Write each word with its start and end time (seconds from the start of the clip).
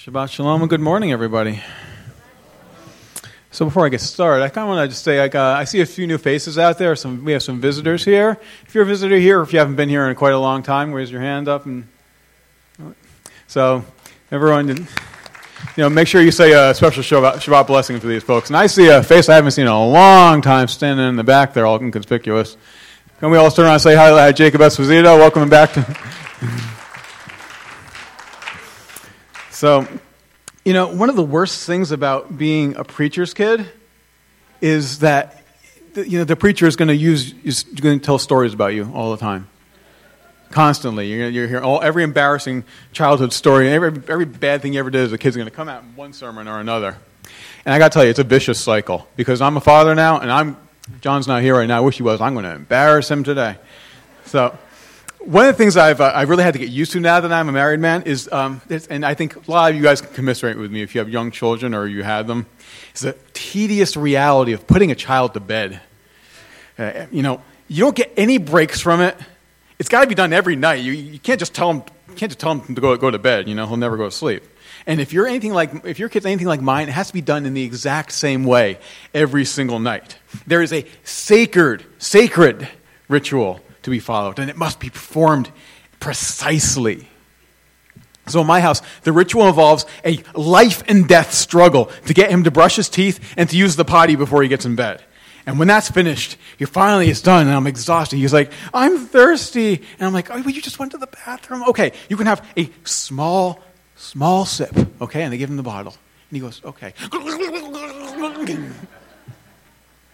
Shabbat 0.00 0.30
Shalom 0.30 0.62
and 0.62 0.70
good 0.70 0.80
morning, 0.80 1.12
everybody. 1.12 1.62
So 3.50 3.66
before 3.66 3.84
I 3.84 3.90
get 3.90 4.00
started, 4.00 4.42
I 4.42 4.48
kind 4.48 4.62
of 4.64 4.74
want 4.74 4.82
to 4.86 4.88
just 4.88 5.04
say 5.04 5.20
like, 5.20 5.34
uh, 5.34 5.56
I 5.58 5.64
see 5.64 5.82
a 5.82 5.84
few 5.84 6.06
new 6.06 6.16
faces 6.16 6.58
out 6.58 6.78
there. 6.78 6.96
Some 6.96 7.22
we 7.22 7.32
have 7.32 7.42
some 7.42 7.60
visitors 7.60 8.02
here. 8.02 8.38
If 8.66 8.74
you're 8.74 8.84
a 8.84 8.86
visitor 8.86 9.16
here, 9.16 9.40
or 9.40 9.42
if 9.42 9.52
you 9.52 9.58
haven't 9.58 9.76
been 9.76 9.90
here 9.90 10.08
in 10.08 10.16
quite 10.16 10.32
a 10.32 10.38
long 10.38 10.62
time, 10.62 10.94
raise 10.94 11.10
your 11.10 11.20
hand 11.20 11.48
up. 11.48 11.66
And 11.66 11.86
so 13.46 13.84
everyone, 14.32 14.68
you 14.68 14.86
know, 15.76 15.90
make 15.90 16.08
sure 16.08 16.22
you 16.22 16.30
say 16.30 16.52
a 16.52 16.74
special 16.74 17.02
Shabbat, 17.02 17.34
Shabbat 17.34 17.66
blessing 17.66 18.00
for 18.00 18.06
these 18.06 18.22
folks. 18.22 18.48
And 18.48 18.56
I 18.56 18.68
see 18.68 18.88
a 18.88 19.02
face 19.02 19.28
I 19.28 19.34
haven't 19.34 19.50
seen 19.50 19.66
in 19.66 19.70
a 19.70 19.86
long 19.86 20.40
time 20.40 20.66
standing 20.68 21.06
in 21.06 21.16
the 21.16 21.24
back 21.24 21.52
there, 21.52 21.66
all 21.66 21.78
inconspicuous. 21.78 22.56
Can 23.18 23.30
we 23.30 23.36
all 23.36 23.50
turn 23.50 23.66
around 23.66 23.74
and 23.74 23.82
say 23.82 23.96
hi 23.96 24.28
to 24.28 24.32
Jacob 24.32 24.62
Esposito? 24.62 25.18
Welcome 25.18 25.50
back 25.50 25.74
to. 25.74 26.76
So, 29.60 29.86
you 30.64 30.72
know, 30.72 30.86
one 30.86 31.10
of 31.10 31.16
the 31.16 31.22
worst 31.22 31.66
things 31.66 31.90
about 31.92 32.38
being 32.38 32.76
a 32.76 32.82
preacher's 32.82 33.34
kid 33.34 33.70
is 34.62 35.00
that 35.00 35.44
you 35.94 36.16
know 36.16 36.24
the 36.24 36.34
preacher 36.34 36.66
is 36.66 36.76
going 36.76 36.88
to 36.88 36.96
use 36.96 37.34
is 37.44 37.64
going 37.64 38.00
to 38.00 38.02
tell 38.02 38.18
stories 38.18 38.54
about 38.54 38.68
you 38.68 38.90
all 38.94 39.10
the 39.10 39.18
time, 39.18 39.50
constantly. 40.50 41.12
You're, 41.12 41.28
you're 41.28 41.46
hearing 41.46 41.62
all 41.62 41.82
every 41.82 42.04
embarrassing 42.04 42.64
childhood 42.92 43.34
story, 43.34 43.68
every 43.68 44.02
every 44.08 44.24
bad 44.24 44.62
thing 44.62 44.72
you 44.72 44.80
ever 44.80 44.88
did 44.88 45.02
as 45.02 45.12
a 45.12 45.18
kid's 45.18 45.36
going 45.36 45.46
to 45.46 45.54
come 45.54 45.68
out 45.68 45.82
in 45.82 45.94
one 45.94 46.14
sermon 46.14 46.48
or 46.48 46.58
another. 46.58 46.96
And 47.66 47.74
I 47.74 47.78
got 47.78 47.92
to 47.92 47.96
tell 47.96 48.04
you, 48.04 48.08
it's 48.08 48.18
a 48.18 48.24
vicious 48.24 48.58
cycle 48.58 49.08
because 49.14 49.42
I'm 49.42 49.58
a 49.58 49.60
father 49.60 49.94
now, 49.94 50.20
and 50.20 50.32
I'm 50.32 50.56
John's 51.02 51.28
not 51.28 51.42
here 51.42 51.54
right 51.54 51.68
now. 51.68 51.76
I 51.76 51.80
wish 51.80 51.98
he 51.98 52.02
was. 52.02 52.22
I'm 52.22 52.32
going 52.32 52.46
to 52.46 52.54
embarrass 52.54 53.10
him 53.10 53.24
today. 53.24 53.58
So 54.24 54.56
one 55.20 55.46
of 55.46 55.54
the 55.54 55.58
things 55.58 55.76
I've, 55.76 56.00
uh, 56.00 56.04
I 56.04 56.22
really 56.22 56.42
had 56.42 56.54
to 56.54 56.58
get 56.58 56.70
used 56.70 56.92
to 56.92 57.00
now 57.00 57.20
that 57.20 57.30
I'm 57.30 57.48
a 57.48 57.52
married 57.52 57.80
man 57.80 58.02
is, 58.02 58.30
um, 58.32 58.62
and 58.88 59.04
I 59.04 59.14
think 59.14 59.46
a 59.46 59.50
lot 59.50 59.70
of 59.70 59.76
you 59.76 59.82
guys 59.82 60.00
can 60.00 60.12
commiserate 60.14 60.56
with 60.56 60.70
me 60.70 60.82
if 60.82 60.94
you 60.94 60.98
have 61.00 61.08
young 61.08 61.30
children 61.30 61.74
or 61.74 61.86
you 61.86 62.02
had 62.02 62.26
them, 62.26 62.46
is 62.94 63.02
the 63.02 63.16
tedious 63.34 63.96
reality 63.96 64.52
of 64.52 64.66
putting 64.66 64.90
a 64.90 64.94
child 64.94 65.34
to 65.34 65.40
bed. 65.40 65.80
Uh, 66.78 67.06
you 67.12 67.22
know, 67.22 67.42
you 67.68 67.84
don't 67.84 67.94
get 67.94 68.12
any 68.16 68.38
breaks 68.38 68.80
from 68.80 69.00
it. 69.00 69.16
It's 69.78 69.88
got 69.88 70.00
to 70.00 70.06
be 70.06 70.14
done 70.14 70.32
every 70.32 70.56
night. 70.56 70.76
You, 70.76 70.92
you 70.92 71.18
can't 71.18 71.38
just 71.38 71.54
tell 71.54 71.70
him, 71.70 71.82
can't 72.16 72.30
just 72.30 72.38
tell 72.38 72.52
him 72.52 72.74
to 72.74 72.80
go, 72.80 72.96
go 72.96 73.10
to 73.10 73.18
bed. 73.18 73.46
You 73.46 73.54
know, 73.54 73.66
he'll 73.66 73.76
never 73.76 73.96
go 73.96 74.06
to 74.06 74.10
sleep. 74.10 74.42
And 74.86 75.00
if 75.00 75.12
you're 75.12 75.26
anything 75.26 75.52
like, 75.52 75.84
if 75.84 75.98
your 75.98 76.08
kid's 76.08 76.24
anything 76.24 76.46
like 76.46 76.62
mine, 76.62 76.88
it 76.88 76.92
has 76.92 77.08
to 77.08 77.12
be 77.12 77.20
done 77.20 77.44
in 77.44 77.52
the 77.52 77.62
exact 77.62 78.12
same 78.12 78.44
way 78.44 78.78
every 79.12 79.44
single 79.44 79.78
night. 79.78 80.16
There 80.46 80.62
is 80.62 80.72
a 80.72 80.86
sacred, 81.04 81.84
sacred 81.98 82.68
ritual 83.08 83.60
to 83.82 83.90
be 83.90 83.98
followed, 83.98 84.38
and 84.38 84.50
it 84.50 84.56
must 84.56 84.80
be 84.80 84.90
performed 84.90 85.50
precisely. 85.98 87.08
So, 88.26 88.40
in 88.40 88.46
my 88.46 88.60
house, 88.60 88.82
the 89.02 89.12
ritual 89.12 89.48
involves 89.48 89.86
a 90.04 90.22
life 90.34 90.82
and 90.88 91.08
death 91.08 91.32
struggle 91.32 91.86
to 92.06 92.14
get 92.14 92.30
him 92.30 92.44
to 92.44 92.50
brush 92.50 92.76
his 92.76 92.88
teeth 92.88 93.34
and 93.36 93.48
to 93.50 93.56
use 93.56 93.76
the 93.76 93.84
potty 93.84 94.16
before 94.16 94.42
he 94.42 94.48
gets 94.48 94.64
in 94.64 94.76
bed. 94.76 95.02
And 95.46 95.58
when 95.58 95.68
that's 95.68 95.90
finished, 95.90 96.36
he 96.58 96.64
finally 96.64 97.08
is 97.08 97.22
done, 97.22 97.46
and 97.46 97.56
I'm 97.56 97.66
exhausted. 97.66 98.16
He's 98.16 98.32
like, 98.32 98.52
I'm 98.72 98.98
thirsty. 99.06 99.74
And 99.98 100.06
I'm 100.06 100.12
like, 100.12 100.30
oh, 100.30 100.40
well, 100.40 100.50
you 100.50 100.60
just 100.60 100.78
went 100.78 100.92
to 100.92 100.98
the 100.98 101.08
bathroom. 101.08 101.64
Okay, 101.68 101.92
you 102.08 102.16
can 102.16 102.26
have 102.26 102.46
a 102.56 102.70
small, 102.84 103.60
small 103.96 104.44
sip. 104.44 104.76
Okay, 105.00 105.22
and 105.22 105.32
they 105.32 105.38
give 105.38 105.50
him 105.50 105.56
the 105.56 105.62
bottle. 105.62 105.94
And 106.30 106.36
he 106.36 106.40
goes, 106.40 106.60
okay. 106.64 106.94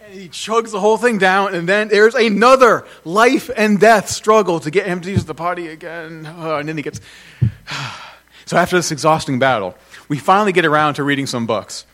And 0.07 0.21
he 0.21 0.29
chugs 0.29 0.71
the 0.71 0.79
whole 0.79 0.97
thing 0.97 1.17
down, 1.17 1.53
and 1.53 1.67
then 1.67 1.89
there's 1.89 2.15
another 2.15 2.85
life 3.03 3.49
and 3.57 3.77
death 3.77 4.07
struggle 4.09 4.61
to 4.61 4.71
get 4.71 4.85
him 4.85 5.01
to 5.01 5.11
use 5.11 5.25
the 5.25 5.35
potty 5.35 5.67
again. 5.67 6.25
Uh, 6.25 6.55
and 6.55 6.69
then 6.69 6.77
he 6.77 6.83
gets. 6.83 7.01
so 8.45 8.55
after 8.55 8.77
this 8.77 8.91
exhausting 8.91 9.37
battle, 9.37 9.75
we 10.07 10.17
finally 10.17 10.53
get 10.53 10.63
around 10.63 10.93
to 10.93 11.03
reading 11.03 11.25
some 11.25 11.45
books. 11.45 11.85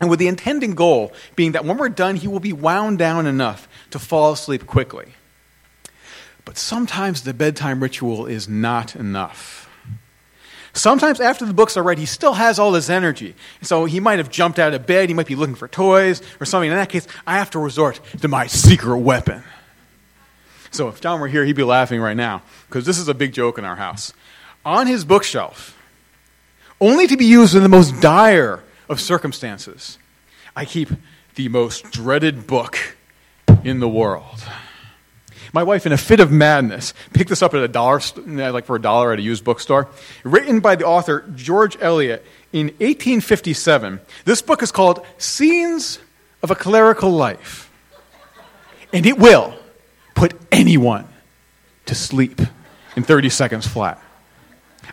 And 0.00 0.10
with 0.10 0.18
the 0.18 0.26
intended 0.26 0.74
goal 0.74 1.12
being 1.36 1.52
that 1.52 1.64
when 1.64 1.76
we're 1.76 1.90
done, 1.90 2.16
he 2.16 2.26
will 2.26 2.40
be 2.40 2.52
wound 2.52 2.98
down 2.98 3.26
enough 3.26 3.68
to 3.90 4.00
fall 4.00 4.32
asleep 4.32 4.66
quickly. 4.66 5.14
But 6.44 6.58
sometimes 6.58 7.22
the 7.22 7.34
bedtime 7.34 7.80
ritual 7.80 8.26
is 8.26 8.48
not 8.48 8.96
enough. 8.96 9.59
Sometimes 10.72 11.20
after 11.20 11.44
the 11.44 11.54
books 11.54 11.76
are 11.76 11.82
read, 11.82 11.98
he 11.98 12.06
still 12.06 12.34
has 12.34 12.58
all 12.58 12.70
this 12.70 12.88
energy. 12.88 13.34
So 13.62 13.86
he 13.86 14.00
might 14.00 14.18
have 14.18 14.30
jumped 14.30 14.58
out 14.58 14.72
of 14.72 14.86
bed, 14.86 15.08
he 15.08 15.14
might 15.14 15.26
be 15.26 15.34
looking 15.34 15.56
for 15.56 15.68
toys 15.68 16.22
or 16.40 16.46
something. 16.46 16.70
In 16.70 16.76
that 16.76 16.88
case, 16.88 17.06
I 17.26 17.38
have 17.38 17.50
to 17.50 17.58
resort 17.58 18.00
to 18.20 18.28
my 18.28 18.46
secret 18.46 18.98
weapon. 18.98 19.42
So 20.70 20.88
if 20.88 21.00
John 21.00 21.20
were 21.20 21.28
here, 21.28 21.44
he'd 21.44 21.56
be 21.56 21.64
laughing 21.64 22.00
right 22.00 22.16
now, 22.16 22.42
because 22.68 22.86
this 22.86 22.98
is 22.98 23.08
a 23.08 23.14
big 23.14 23.32
joke 23.32 23.58
in 23.58 23.64
our 23.64 23.76
house. 23.76 24.12
On 24.64 24.86
his 24.86 25.04
bookshelf, 25.04 25.76
only 26.80 27.06
to 27.08 27.16
be 27.16 27.24
used 27.24 27.54
in 27.56 27.62
the 27.62 27.68
most 27.68 28.00
dire 28.00 28.62
of 28.88 29.00
circumstances, 29.00 29.98
I 30.54 30.64
keep 30.64 30.90
the 31.34 31.48
most 31.48 31.90
dreaded 31.90 32.46
book 32.46 32.78
in 33.64 33.80
the 33.80 33.88
world. 33.88 34.44
My 35.52 35.62
wife, 35.62 35.86
in 35.86 35.92
a 35.92 35.96
fit 35.96 36.20
of 36.20 36.30
madness, 36.30 36.94
picked 37.12 37.30
this 37.30 37.42
up 37.42 37.54
at 37.54 37.62
a 37.62 37.68
dollar, 37.68 38.00
uh, 38.16 38.52
like 38.52 38.66
for 38.66 38.76
a 38.76 38.80
dollar 38.80 39.12
at 39.12 39.18
a 39.18 39.22
used 39.22 39.44
bookstore. 39.44 39.88
Written 40.22 40.60
by 40.60 40.76
the 40.76 40.86
author 40.86 41.24
George 41.34 41.76
Eliot 41.80 42.24
in 42.52 42.66
1857. 42.78 44.00
This 44.24 44.42
book 44.42 44.62
is 44.62 44.70
called 44.70 45.04
Scenes 45.18 45.98
of 46.42 46.50
a 46.50 46.54
Clerical 46.54 47.10
Life. 47.10 47.70
And 48.92 49.06
it 49.06 49.18
will 49.18 49.54
put 50.14 50.34
anyone 50.52 51.06
to 51.86 51.94
sleep 51.94 52.40
in 52.96 53.02
30 53.02 53.28
seconds 53.28 53.66
flat. 53.66 54.00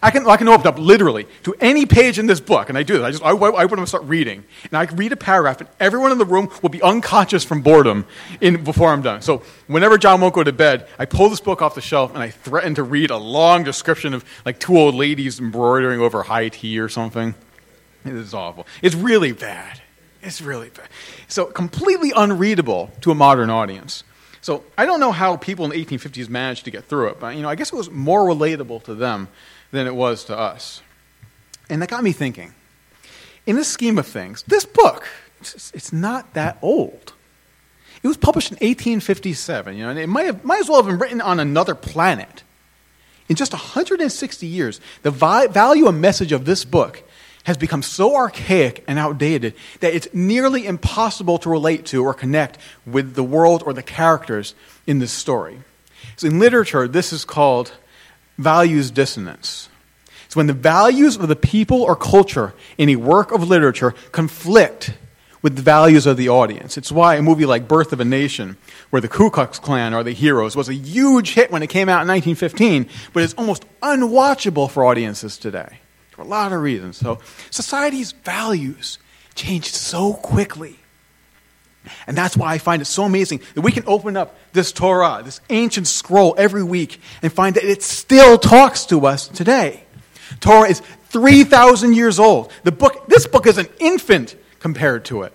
I 0.02 0.12
can, 0.12 0.28
I 0.28 0.38
can 0.38 0.48
open 0.48 0.68
up 0.68 0.78
literally 0.78 1.28
to 1.44 1.56
any 1.60 1.86
page 1.86 2.20
in 2.20 2.28
this 2.28 2.40
book, 2.40 2.70
and 2.70 2.78
I 2.78 2.84
do 2.84 2.94
this. 2.98 3.04
I 3.04 3.12
just 3.12 3.24
I, 3.24 3.32
I 3.32 3.68
to 3.68 3.88
start 3.88 4.04
reading, 4.04 4.44
and 4.64 4.74
I 4.74 4.84
read 4.84 5.12
a 5.12 5.16
paragraph, 5.16 5.62
and 5.62 5.70
everyone 5.80 6.12
in 6.12 6.18
the 6.18 6.26
room 6.26 6.50
will 6.62 6.70
be 6.70 6.82
unconscious 6.82 7.44
from 7.44 7.62
boredom 7.62 8.06
in, 8.42 8.64
before 8.64 8.92
I'm 8.92 9.02
done. 9.02 9.22
So 9.22 9.44
whenever 9.68 9.98
John 9.98 10.22
won't 10.22 10.34
go 10.34 10.44
to 10.44 10.52
bed, 10.52 10.88
I 11.00 11.06
pull 11.06 11.30
this 11.30 11.40
book 11.40 11.62
off 11.62 11.76
the 11.76 11.82
shelf 11.82 12.14
and 12.14 12.22
I 12.22 12.30
threaten 12.30 12.76
to 12.76 12.84
read 12.84 13.12
a 13.12 13.18
long 13.18 13.64
description 13.64 14.14
of 14.14 14.26
like 14.46 14.60
two 14.60 14.78
old 14.78 14.96
ladies 14.96 15.40
embroidering 15.40 16.00
over 16.00 16.24
high 16.24 16.50
tea 16.50 16.80
or 16.80 16.90
something. 16.90 17.36
It 18.06 18.14
is 18.14 18.34
awful. 18.34 18.66
It's 18.82 18.96
really 18.96 19.32
bad. 19.32 19.82
It's 20.22 20.42
really 20.42 20.70
bad. 20.70 20.88
So 21.28 21.46
completely 21.46 22.12
unreadable 22.16 22.92
to 23.02 23.12
a 23.12 23.16
modern 23.16 23.50
audience. 23.50 24.04
So 24.42 24.64
I 24.78 24.86
don't 24.86 25.00
know 25.00 25.12
how 25.12 25.36
people 25.36 25.66
in 25.66 25.72
the 25.72 25.86
1850s 25.86 26.30
managed 26.30 26.66
to 26.66 26.72
get 26.72 26.86
through 26.86 27.08
it, 27.10 27.20
but 27.20 27.36
you 27.36 27.42
know 27.42 27.50
I 27.50 27.56
guess 27.56 27.74
it 27.74 27.76
was 27.76 27.90
more 27.92 28.26
relatable 28.26 28.84
to 28.84 28.96
them 28.96 29.28
than 29.72 29.88
it 29.88 29.96
was 29.96 30.24
to 30.26 30.38
us. 30.38 30.82
And 31.70 31.82
that 31.82 31.90
got 31.90 32.04
me 32.04 32.12
thinking. 32.12 32.54
In 33.46 33.56
the 33.56 33.64
scheme 33.64 33.98
of 33.98 34.08
things, 34.08 34.44
this 34.44 34.66
book, 34.66 35.08
it's, 35.40 35.94
not 35.94 36.34
that 36.34 36.58
old. 36.62 37.14
It 38.04 38.08
was 38.08 38.18
published 38.18 38.52
in 38.52 38.56
1857, 38.56 39.78
you 39.78 39.84
know, 39.84 39.90
and 39.90 40.00
it 40.00 40.08
might, 40.08 40.26
have, 40.26 40.44
might 40.44 40.60
as 40.60 40.70
well 40.70 40.82
have 40.82 40.88
been 40.88 41.00
written 41.00 41.22
on 41.22 41.40
another 41.40 41.76
planet. 41.76 42.44
In 43.30 43.36
just 43.36 43.54
160 43.54 44.48
years, 44.48 44.80
the 45.04 45.12
vi- 45.12 45.48
value 45.48 45.88
and 45.88 46.02
message 46.02 46.32
of 46.32 46.46
this 46.46 46.66
book 46.66 47.04
has 47.44 47.58
become 47.58 47.82
so 47.82 48.16
archaic 48.16 48.84
and 48.88 49.00
outdated 49.00 49.54
that 49.80 49.94
it's 49.94 50.08
nearly 50.14 50.66
impossible 50.66 51.38
to 51.38 51.50
relate 51.50 51.86
to 51.86 52.04
or 52.04 52.14
connect 52.14 52.58
with 52.86 53.16
the 53.16 53.24
world 53.24 53.64
or 53.66 53.74
the 53.74 53.84
characters 53.84 54.54
in 54.86 55.00
this 55.00 55.12
story. 55.12 55.62
So 56.18 56.28
in 56.28 56.40
literature, 56.40 56.88
this 56.88 57.14
is 57.14 57.24
called 57.24 57.72
values 58.38 58.92
dissonance. 58.92 59.70
It's 60.26 60.36
when 60.36 60.48
the 60.48 60.54
values 60.54 61.16
of 61.16 61.28
the 61.28 61.36
people 61.36 61.82
or 61.84 61.96
culture 61.96 62.54
in 62.78 62.90
a 62.90 62.98
work 62.98 63.32
of 63.32 63.48
literature 63.48 63.94
conflict 64.12 64.94
with 65.42 65.56
the 65.56 65.62
values 65.62 66.06
of 66.06 66.18
the 66.18 66.30
audience. 66.30 66.78
It's 66.78 66.92
why 66.92 67.16
a 67.16 67.22
movie 67.22 67.46
like 67.46 67.68
Birth 67.68 67.94
of 67.94 68.00
a 68.00 68.06
Nation, 68.06 68.58
where 68.90 69.02
the 69.02 69.08
Ku 69.08 69.30
Klux 69.30 69.60
Klan 69.60 69.94
are 69.94 70.04
the 70.04 70.12
heroes, 70.12 70.56
was 70.56 70.68
a 70.68 70.74
huge 70.74 71.34
hit 71.34 71.52
when 71.52 71.64
it 71.64 71.68
came 71.68 71.88
out 71.88 72.02
in 72.02 72.08
1915, 72.08 72.90
but 73.14 73.24
it's 73.24 73.34
almost 73.36 73.64
unwatchable 73.82 74.70
for 74.70 74.84
audiences 74.84 75.38
today 75.38 75.80
for 76.12 76.24
a 76.24 76.26
lot 76.26 76.52
of 76.52 76.62
reasons. 76.62 76.98
So, 76.98 77.20
society's 77.52 78.12
values 78.12 78.98
change 79.36 79.72
so 79.72 80.14
quickly. 80.14 80.80
And 82.06 82.18
that's 82.18 82.38
why 82.38 82.54
I 82.54 82.58
find 82.58 82.82
it 82.82 82.86
so 82.86 83.04
amazing 83.04 83.42
that 83.56 83.62
we 83.62 83.72
can 83.72 83.84
open 83.88 84.18
up 84.18 84.38
this 84.54 84.72
Torah, 84.72 85.22
this 85.24 85.42
ancient 85.50 85.88
scroll, 85.88 86.36
every 86.38 86.64
week 86.64 87.00
and 87.22 87.32
find 87.32 87.56
that 87.56 87.64
it 87.64 87.84
still 87.84 88.38
talks 88.38 88.86
to 88.88 89.06
us 89.06 89.28
today. 89.28 89.84
Torah 90.40 90.70
is 90.70 90.82
3,000 91.10 91.94
years 91.94 92.20
old. 92.20 92.52
The 92.64 92.72
book, 92.72 93.08
this 93.08 93.28
book 93.28 93.48
is 93.48 93.58
an 93.58 93.68
infant 93.80 94.36
compared 94.60 95.06
to 95.06 95.24
it. 95.24 95.34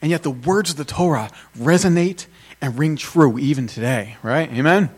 And 0.00 0.10
yet 0.10 0.22
the 0.22 0.30
words 0.30 0.70
of 0.70 0.76
the 0.76 0.84
Torah 0.84 1.30
resonate 1.58 2.26
and 2.60 2.78
ring 2.78 2.96
true 2.96 3.38
even 3.38 3.66
today, 3.66 4.16
right? 4.22 4.50
Amen? 4.52 4.90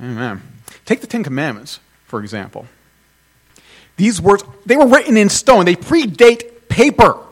Amen. 0.00 0.42
Take 0.84 1.00
the 1.00 1.06
Ten 1.06 1.22
Commandments, 1.22 1.80
for 2.06 2.20
example. 2.20 2.66
These 3.96 4.20
words, 4.20 4.42
they 4.66 4.76
were 4.76 4.86
written 4.86 5.16
in 5.16 5.28
stone, 5.28 5.64
they 5.64 5.76
predate 5.76 6.68
paper. 6.68 7.23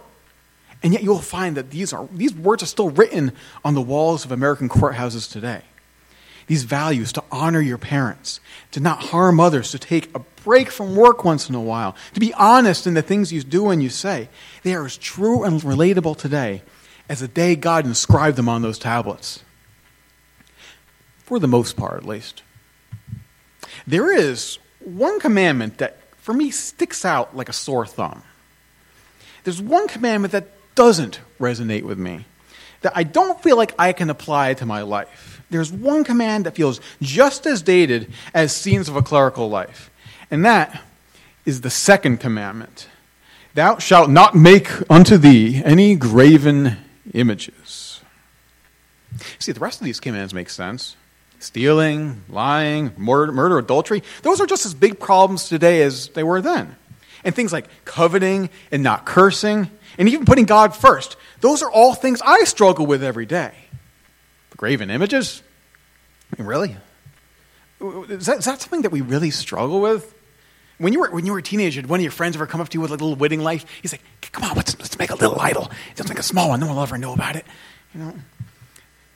And 0.82 0.92
yet 0.92 1.02
you'll 1.02 1.18
find 1.18 1.56
that 1.56 1.70
these, 1.70 1.92
are, 1.92 2.08
these 2.12 2.34
words 2.34 2.62
are 2.62 2.66
still 2.66 2.90
written 2.90 3.32
on 3.64 3.74
the 3.74 3.80
walls 3.80 4.24
of 4.24 4.32
American 4.32 4.68
courthouses 4.68 5.30
today. 5.30 5.62
these 6.46 6.64
values 6.64 7.12
to 7.12 7.24
honor 7.30 7.60
your 7.60 7.78
parents, 7.78 8.40
to 8.72 8.80
not 8.80 9.04
harm 9.04 9.40
others, 9.40 9.70
to 9.70 9.78
take 9.78 10.14
a 10.14 10.20
break 10.44 10.70
from 10.70 10.96
work 10.96 11.24
once 11.24 11.48
in 11.48 11.54
a 11.54 11.60
while, 11.60 11.96
to 12.14 12.20
be 12.20 12.34
honest 12.34 12.86
in 12.86 12.94
the 12.94 13.02
things 13.02 13.32
you 13.32 13.42
do 13.42 13.70
and 13.70 13.82
you 13.82 13.88
say, 13.88 14.28
they 14.62 14.74
are 14.74 14.84
as 14.84 14.96
true 14.96 15.44
and 15.44 15.60
relatable 15.60 16.16
today 16.16 16.62
as 17.08 17.20
the 17.20 17.28
day 17.28 17.56
God 17.56 17.86
inscribed 17.86 18.36
them 18.36 18.48
on 18.48 18.62
those 18.62 18.78
tablets. 18.78 19.42
For 21.18 21.38
the 21.38 21.48
most 21.48 21.76
part, 21.76 22.02
at 22.02 22.06
least. 22.06 22.42
There 23.86 24.12
is 24.12 24.58
one 24.80 25.20
commandment 25.20 25.78
that, 25.78 25.98
for 26.18 26.32
me, 26.34 26.50
sticks 26.50 27.04
out 27.04 27.36
like 27.36 27.48
a 27.48 27.52
sore 27.52 27.86
thumb. 27.86 28.22
There's 29.44 29.60
one 29.60 29.88
commandment 29.88 30.32
that 30.32 30.48
doesn't 30.74 31.20
resonate 31.40 31.82
with 31.82 31.98
me, 31.98 32.24
that 32.82 32.92
I 32.94 33.02
don't 33.02 33.42
feel 33.42 33.56
like 33.56 33.74
I 33.78 33.92
can 33.92 34.10
apply 34.10 34.54
to 34.54 34.66
my 34.66 34.82
life. 34.82 35.42
There's 35.50 35.72
one 35.72 36.04
command 36.04 36.46
that 36.46 36.54
feels 36.54 36.80
just 37.00 37.46
as 37.46 37.62
dated 37.62 38.12
as 38.32 38.54
scenes 38.54 38.88
of 38.88 38.96
a 38.96 39.02
clerical 39.02 39.50
life, 39.50 39.90
and 40.30 40.44
that 40.44 40.82
is 41.44 41.60
the 41.60 41.70
second 41.70 42.18
commandment 42.18 42.88
Thou 43.54 43.78
shalt 43.78 44.08
not 44.08 44.34
make 44.34 44.70
unto 44.90 45.18
thee 45.18 45.60
any 45.62 45.94
graven 45.94 46.78
images. 47.12 48.00
See, 49.38 49.52
the 49.52 49.60
rest 49.60 49.80
of 49.80 49.84
these 49.84 50.00
commands 50.00 50.32
make 50.32 50.48
sense 50.48 50.96
stealing, 51.38 52.22
lying, 52.28 52.92
murder, 52.96 53.32
murder, 53.32 53.58
adultery, 53.58 54.02
those 54.22 54.40
are 54.40 54.46
just 54.46 54.64
as 54.64 54.74
big 54.74 55.00
problems 55.00 55.48
today 55.48 55.82
as 55.82 56.08
they 56.10 56.22
were 56.22 56.40
then. 56.40 56.76
And 57.24 57.34
things 57.34 57.52
like 57.52 57.66
coveting 57.84 58.50
and 58.70 58.82
not 58.82 59.06
cursing, 59.06 59.70
and 59.98 60.08
even 60.08 60.24
putting 60.24 60.44
God 60.44 60.74
first, 60.74 61.16
those 61.40 61.62
are 61.62 61.70
all 61.70 61.94
things 61.94 62.20
I 62.24 62.44
struggle 62.44 62.86
with 62.86 63.02
every 63.02 63.26
day. 63.26 63.52
Graven 64.56 64.90
images? 64.90 65.42
I 66.32 66.40
mean, 66.40 66.48
really? 66.48 66.76
Is 67.80 68.26
that, 68.26 68.38
is 68.38 68.44
that 68.44 68.60
something 68.60 68.82
that 68.82 68.90
we 68.90 69.00
really 69.00 69.30
struggle 69.30 69.80
with? 69.80 70.14
When 70.78 70.92
you, 70.92 71.00
were, 71.00 71.10
when 71.10 71.26
you 71.26 71.32
were 71.32 71.38
a 71.38 71.42
teenager, 71.42 71.80
did 71.80 71.88
one 71.88 72.00
of 72.00 72.02
your 72.02 72.12
friends 72.12 72.34
ever 72.34 72.46
come 72.46 72.60
up 72.60 72.68
to 72.70 72.74
you 72.74 72.80
with 72.80 72.90
a 72.90 72.94
little 72.94 73.14
wedding 73.14 73.40
light? 73.40 73.64
He's 73.82 73.92
like, 73.92 74.02
come 74.32 74.44
on, 74.44 74.56
let's, 74.56 74.76
let's 74.78 74.98
make 74.98 75.10
a 75.10 75.14
little 75.14 75.38
idol. 75.38 75.70
Just 75.94 76.08
make 76.08 76.18
a 76.18 76.24
small 76.24 76.48
one. 76.48 76.60
No 76.60 76.66
one 76.66 76.76
will 76.76 76.82
ever 76.82 76.98
know 76.98 77.12
about 77.12 77.36
it. 77.36 77.44
You 77.94 78.00
know? 78.00 78.14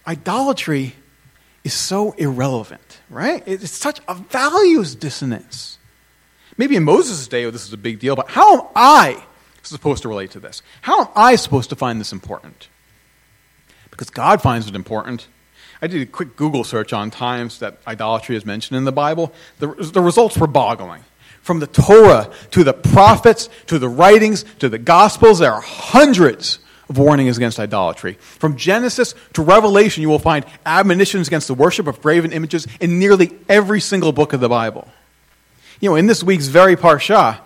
Idolatry 0.07 0.95
is 1.65 1.75
so 1.75 2.13
irrelevant, 2.13 3.01
right? 3.11 3.43
It's 3.47 3.71
such 3.71 4.01
a 4.07 4.15
values 4.15 4.95
dissonance. 4.95 5.76
Maybe 6.59 6.77
in 6.77 6.85
Moses' 6.85 7.29
day, 7.29 7.49
this 7.51 7.67
is 7.67 7.73
a 7.73 7.79
big 7.79 7.99
deal, 7.99 8.17
but 8.17 8.31
how 8.31 8.61
am 8.61 8.67
I 8.75 9.23
supposed 9.63 10.03
to 10.03 10.09
relate 10.09 10.31
to 10.33 10.41
this? 10.41 10.63
How 10.83 11.03
am 11.03 11.09
I 11.15 11.37
supposed 11.37 11.71
to 11.71 11.77
find 11.77 12.01
this 12.01 12.13
important? 12.13 12.69
Because 13.91 14.11
God 14.11 14.41
finds 14.41 14.69
it 14.69 14.75
important. 14.75 15.27
I 15.83 15.87
did 15.87 16.01
a 16.01 16.07
quick 16.07 16.37
Google 16.37 16.65
search 16.65 16.93
on 16.93 17.11
times 17.11 17.59
that 17.59 17.79
idolatry 17.87 18.37
is 18.37 18.47
mentioned 18.47 18.79
in 18.79 18.85
the 18.85 18.93
Bible. 18.93 19.33
The, 19.59 19.69
the 19.69 20.01
results 20.01 20.37
were 20.39 20.47
boggling. 20.47 21.05
From 21.43 21.61
the 21.61 21.67
Torah 21.67 22.31
to 22.53 22.65
the 22.65 22.73
prophets 22.73 23.49
to 23.67 23.79
the 23.79 23.89
writings 23.89 24.45
to 24.59 24.69
the 24.69 24.79
Gospels, 24.79 25.39
there 25.39 25.53
are 25.53 25.61
hundreds 25.61 26.59
of 26.89 26.99
warnings 26.99 27.37
against 27.37 27.61
idolatry. 27.61 28.15
From 28.15 28.57
Genesis 28.57 29.15
to 29.35 29.43
Revelation, 29.43 30.03
you 30.03 30.09
will 30.09 30.19
find 30.19 30.45
admonitions 30.65 31.29
against 31.29 31.47
the 31.47 31.55
worship 31.55 31.87
of 31.87 32.01
graven 32.01 32.33
images 32.33 32.67
in 32.81 32.99
nearly 32.99 33.37
every 33.49 33.81
single 33.81 34.13
book 34.13 34.33
of 34.33 34.41
the 34.41 34.49
Bible. 34.49 34.89
You 35.81 35.91
know, 35.91 35.97
in 35.97 36.07
this 36.07 36.23
week's 36.23 36.47
very 36.47 36.77
parsha, 36.77 37.39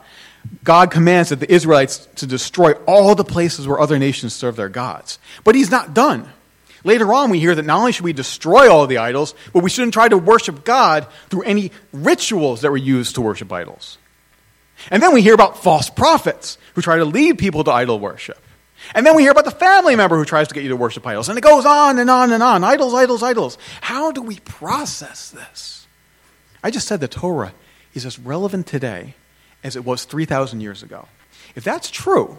God 0.65 0.91
commands 0.91 1.31
that 1.31 1.41
the 1.41 1.53
Israelites 1.53 2.09
to 2.17 2.27
destroy 2.27 2.73
all 2.87 3.15
the 3.15 3.25
places 3.25 3.67
where 3.67 3.81
other 3.81 3.99
nations 3.99 4.35
serve 4.35 4.57
their 4.57 4.69
gods. 4.69 5.19
But 5.45 5.55
he's 5.55 5.71
not 5.71 5.95
done. 5.95 6.29
Later 6.83 7.13
on, 7.13 7.31
we 7.31 7.39
hear 7.39 7.55
that 7.55 7.65
not 7.65 7.79
only 7.79 7.93
should 7.93 8.05
we 8.05 8.15
destroy 8.15 8.71
all 8.71 8.87
the 8.87 8.99
idols, 8.99 9.35
but 9.53 9.63
we 9.63 9.69
shouldn't 9.69 9.93
try 9.93 10.09
to 10.09 10.17
worship 10.17 10.65
God 10.65 11.07
through 11.29 11.43
any 11.43 11.73
rituals 11.93 12.63
that 12.63 12.71
were 12.71 12.77
used 12.77 13.17
to 13.17 13.21
worship 13.21 13.53
idols. 13.53 13.99
And 14.91 15.03
then 15.03 15.13
we 15.13 15.21
hear 15.21 15.35
about 15.35 15.63
false 15.63 15.91
prophets 15.91 16.57
who 16.75 16.81
try 16.81 16.97
to 16.97 17.05
lead 17.05 17.39
people 17.39 17.65
to 17.65 17.71
idol 17.71 17.99
worship. 18.01 18.39
And 18.95 19.05
then 19.05 19.15
we 19.15 19.23
hear 19.23 19.33
about 19.33 19.45
the 19.45 19.51
family 19.51 19.95
member 19.95 20.17
who 20.17 20.25
tries 20.25 20.49
to 20.49 20.55
get 20.55 20.63
you 20.63 20.71
to 20.71 20.77
worship 20.77 21.07
idols. 21.07 21.29
And 21.29 21.37
it 21.37 21.43
goes 21.43 21.67
on 21.67 21.99
and 21.99 22.09
on 22.09 22.33
and 22.33 22.43
on. 22.43 22.65
Idols, 22.65 22.95
idols, 22.95 23.23
idols. 23.23 23.59
How 23.83 24.11
do 24.11 24.23
we 24.23 24.37
process 24.41 25.31
this? 25.31 25.87
I 26.63 26.71
just 26.71 26.89
said 26.89 27.01
the 27.01 27.09
Torah 27.09 27.53
is 27.95 28.07
as 28.07 28.19
relevant 28.19 28.67
today 28.67 29.15
as 29.63 29.77
it 29.77 29.85
was 29.85 30.05
3,000 30.05 30.61
years 30.61 30.83
ago. 30.83 31.09
If 31.55 31.65
that's 31.65 31.91
true, 31.91 32.39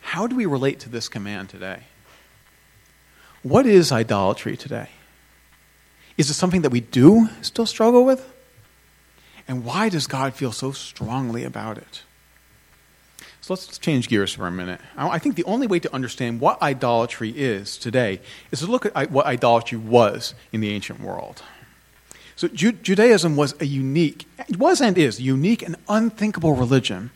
how 0.00 0.26
do 0.26 0.36
we 0.36 0.46
relate 0.46 0.80
to 0.80 0.88
this 0.88 1.08
command 1.08 1.48
today? 1.48 1.84
What 3.42 3.66
is 3.66 3.90
idolatry 3.90 4.56
today? 4.56 4.88
Is 6.16 6.30
it 6.30 6.34
something 6.34 6.62
that 6.62 6.70
we 6.70 6.80
do 6.80 7.28
still 7.42 7.66
struggle 7.66 8.04
with? 8.04 8.32
And 9.46 9.64
why 9.64 9.88
does 9.88 10.06
God 10.06 10.34
feel 10.34 10.52
so 10.52 10.72
strongly 10.72 11.44
about 11.44 11.76
it? 11.76 12.02
So 13.40 13.52
let's 13.52 13.76
change 13.76 14.08
gears 14.08 14.32
for 14.32 14.46
a 14.46 14.50
minute. 14.50 14.80
I 14.96 15.18
think 15.18 15.36
the 15.36 15.44
only 15.44 15.66
way 15.66 15.78
to 15.80 15.94
understand 15.94 16.40
what 16.40 16.62
idolatry 16.62 17.28
is 17.28 17.76
today 17.76 18.20
is 18.50 18.60
to 18.60 18.66
look 18.66 18.86
at 18.86 19.10
what 19.10 19.26
idolatry 19.26 19.76
was 19.76 20.34
in 20.50 20.62
the 20.62 20.70
ancient 20.70 21.00
world. 21.00 21.42
So 22.36 22.48
Judaism 22.48 23.36
was 23.36 23.54
a 23.60 23.64
unique, 23.64 24.26
was 24.58 24.80
and 24.80 24.98
is, 24.98 25.20
unique 25.20 25.62
and 25.62 25.76
unthinkable 25.88 26.54
religion 26.54 27.10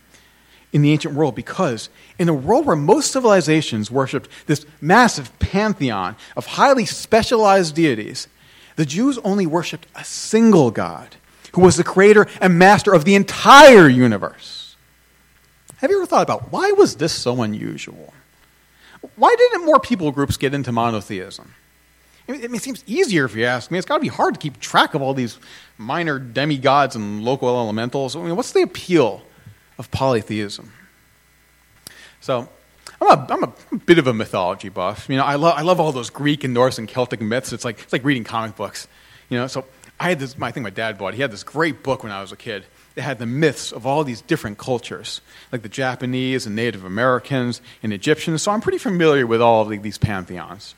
in 0.72 0.82
the 0.82 0.92
ancient 0.92 1.14
world 1.14 1.34
because 1.34 1.88
in 2.18 2.28
a 2.28 2.34
world 2.34 2.66
where 2.66 2.76
most 2.76 3.10
civilizations 3.10 3.90
worshipped 3.90 4.28
this 4.46 4.64
massive 4.80 5.36
pantheon 5.38 6.14
of 6.36 6.46
highly 6.46 6.84
specialized 6.84 7.74
deities, 7.74 8.28
the 8.76 8.86
Jews 8.86 9.18
only 9.18 9.46
worshipped 9.46 9.86
a 9.94 10.04
single 10.04 10.70
God 10.70 11.16
who 11.52 11.62
was 11.62 11.76
the 11.76 11.84
creator 11.84 12.26
and 12.40 12.58
master 12.58 12.92
of 12.92 13.04
the 13.04 13.14
entire 13.14 13.88
universe. 13.88 14.76
Have 15.78 15.90
you 15.90 15.96
ever 15.96 16.06
thought 16.06 16.22
about 16.22 16.52
why 16.52 16.72
was 16.72 16.96
this 16.96 17.12
so 17.12 17.42
unusual? 17.42 18.12
Why 19.16 19.34
didn't 19.36 19.64
more 19.64 19.80
people 19.80 20.12
groups 20.12 20.36
get 20.36 20.54
into 20.54 20.72
monotheism? 20.72 21.54
I 22.28 22.32
mean, 22.32 22.54
it 22.54 22.62
seems 22.62 22.84
easier 22.86 23.24
if 23.24 23.34
you 23.34 23.44
ask 23.44 23.70
me. 23.70 23.78
It's 23.78 23.86
got 23.86 23.96
to 23.96 24.00
be 24.00 24.08
hard 24.08 24.34
to 24.34 24.40
keep 24.40 24.60
track 24.60 24.94
of 24.94 25.02
all 25.02 25.14
these 25.14 25.38
minor 25.78 26.18
demigods 26.18 26.94
and 26.94 27.22
local 27.22 27.48
elementals. 27.48 28.14
I 28.14 28.22
mean, 28.22 28.36
what's 28.36 28.52
the 28.52 28.62
appeal 28.62 29.22
of 29.78 29.90
polytheism? 29.90 30.72
So, 32.20 32.48
I'm 33.00 33.08
a, 33.08 33.26
I'm 33.30 33.44
a 33.44 33.76
bit 33.86 33.98
of 33.98 34.06
a 34.06 34.14
mythology 34.14 34.68
buff. 34.68 35.08
You 35.08 35.16
know, 35.16 35.24
I, 35.24 35.36
lo- 35.36 35.54
I 35.54 35.62
love 35.62 35.80
all 35.80 35.92
those 35.92 36.10
Greek 36.10 36.44
and 36.44 36.52
Norse 36.52 36.78
and 36.78 36.88
Celtic 36.88 37.20
myths. 37.20 37.52
It's 37.52 37.64
like, 37.64 37.80
it's 37.80 37.92
like 37.92 38.04
reading 38.04 38.24
comic 38.24 38.56
books. 38.56 38.88
You 39.30 39.38
know, 39.38 39.46
so 39.46 39.64
I 39.98 40.10
had 40.10 40.18
this, 40.18 40.36
I 40.40 40.50
think 40.50 40.64
my 40.64 40.70
dad 40.70 40.98
bought, 40.98 41.14
he 41.14 41.22
had 41.22 41.30
this 41.30 41.44
great 41.44 41.82
book 41.82 42.02
when 42.02 42.12
I 42.12 42.20
was 42.20 42.32
a 42.32 42.36
kid 42.36 42.64
they 42.98 43.04
had 43.04 43.20
the 43.20 43.26
myths 43.26 43.70
of 43.70 43.86
all 43.86 44.02
these 44.02 44.20
different 44.22 44.58
cultures, 44.58 45.20
like 45.52 45.62
the 45.62 45.68
Japanese 45.68 46.46
and 46.46 46.56
Native 46.56 46.84
Americans 46.84 47.60
and 47.80 47.92
Egyptians. 47.92 48.42
So 48.42 48.50
I'm 48.50 48.60
pretty 48.60 48.78
familiar 48.78 49.24
with 49.24 49.40
all 49.40 49.70
of 49.70 49.82
these 49.84 49.98
pantheons. 49.98 50.74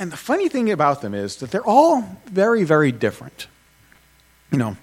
And 0.00 0.10
the 0.10 0.16
funny 0.16 0.48
thing 0.48 0.72
about 0.72 1.02
them 1.02 1.12
is 1.12 1.36
that 1.36 1.50
they're 1.50 1.62
all 1.62 2.16
very, 2.24 2.64
very 2.64 2.90
different. 2.90 3.48
You 4.50 4.56
know, 4.56 4.76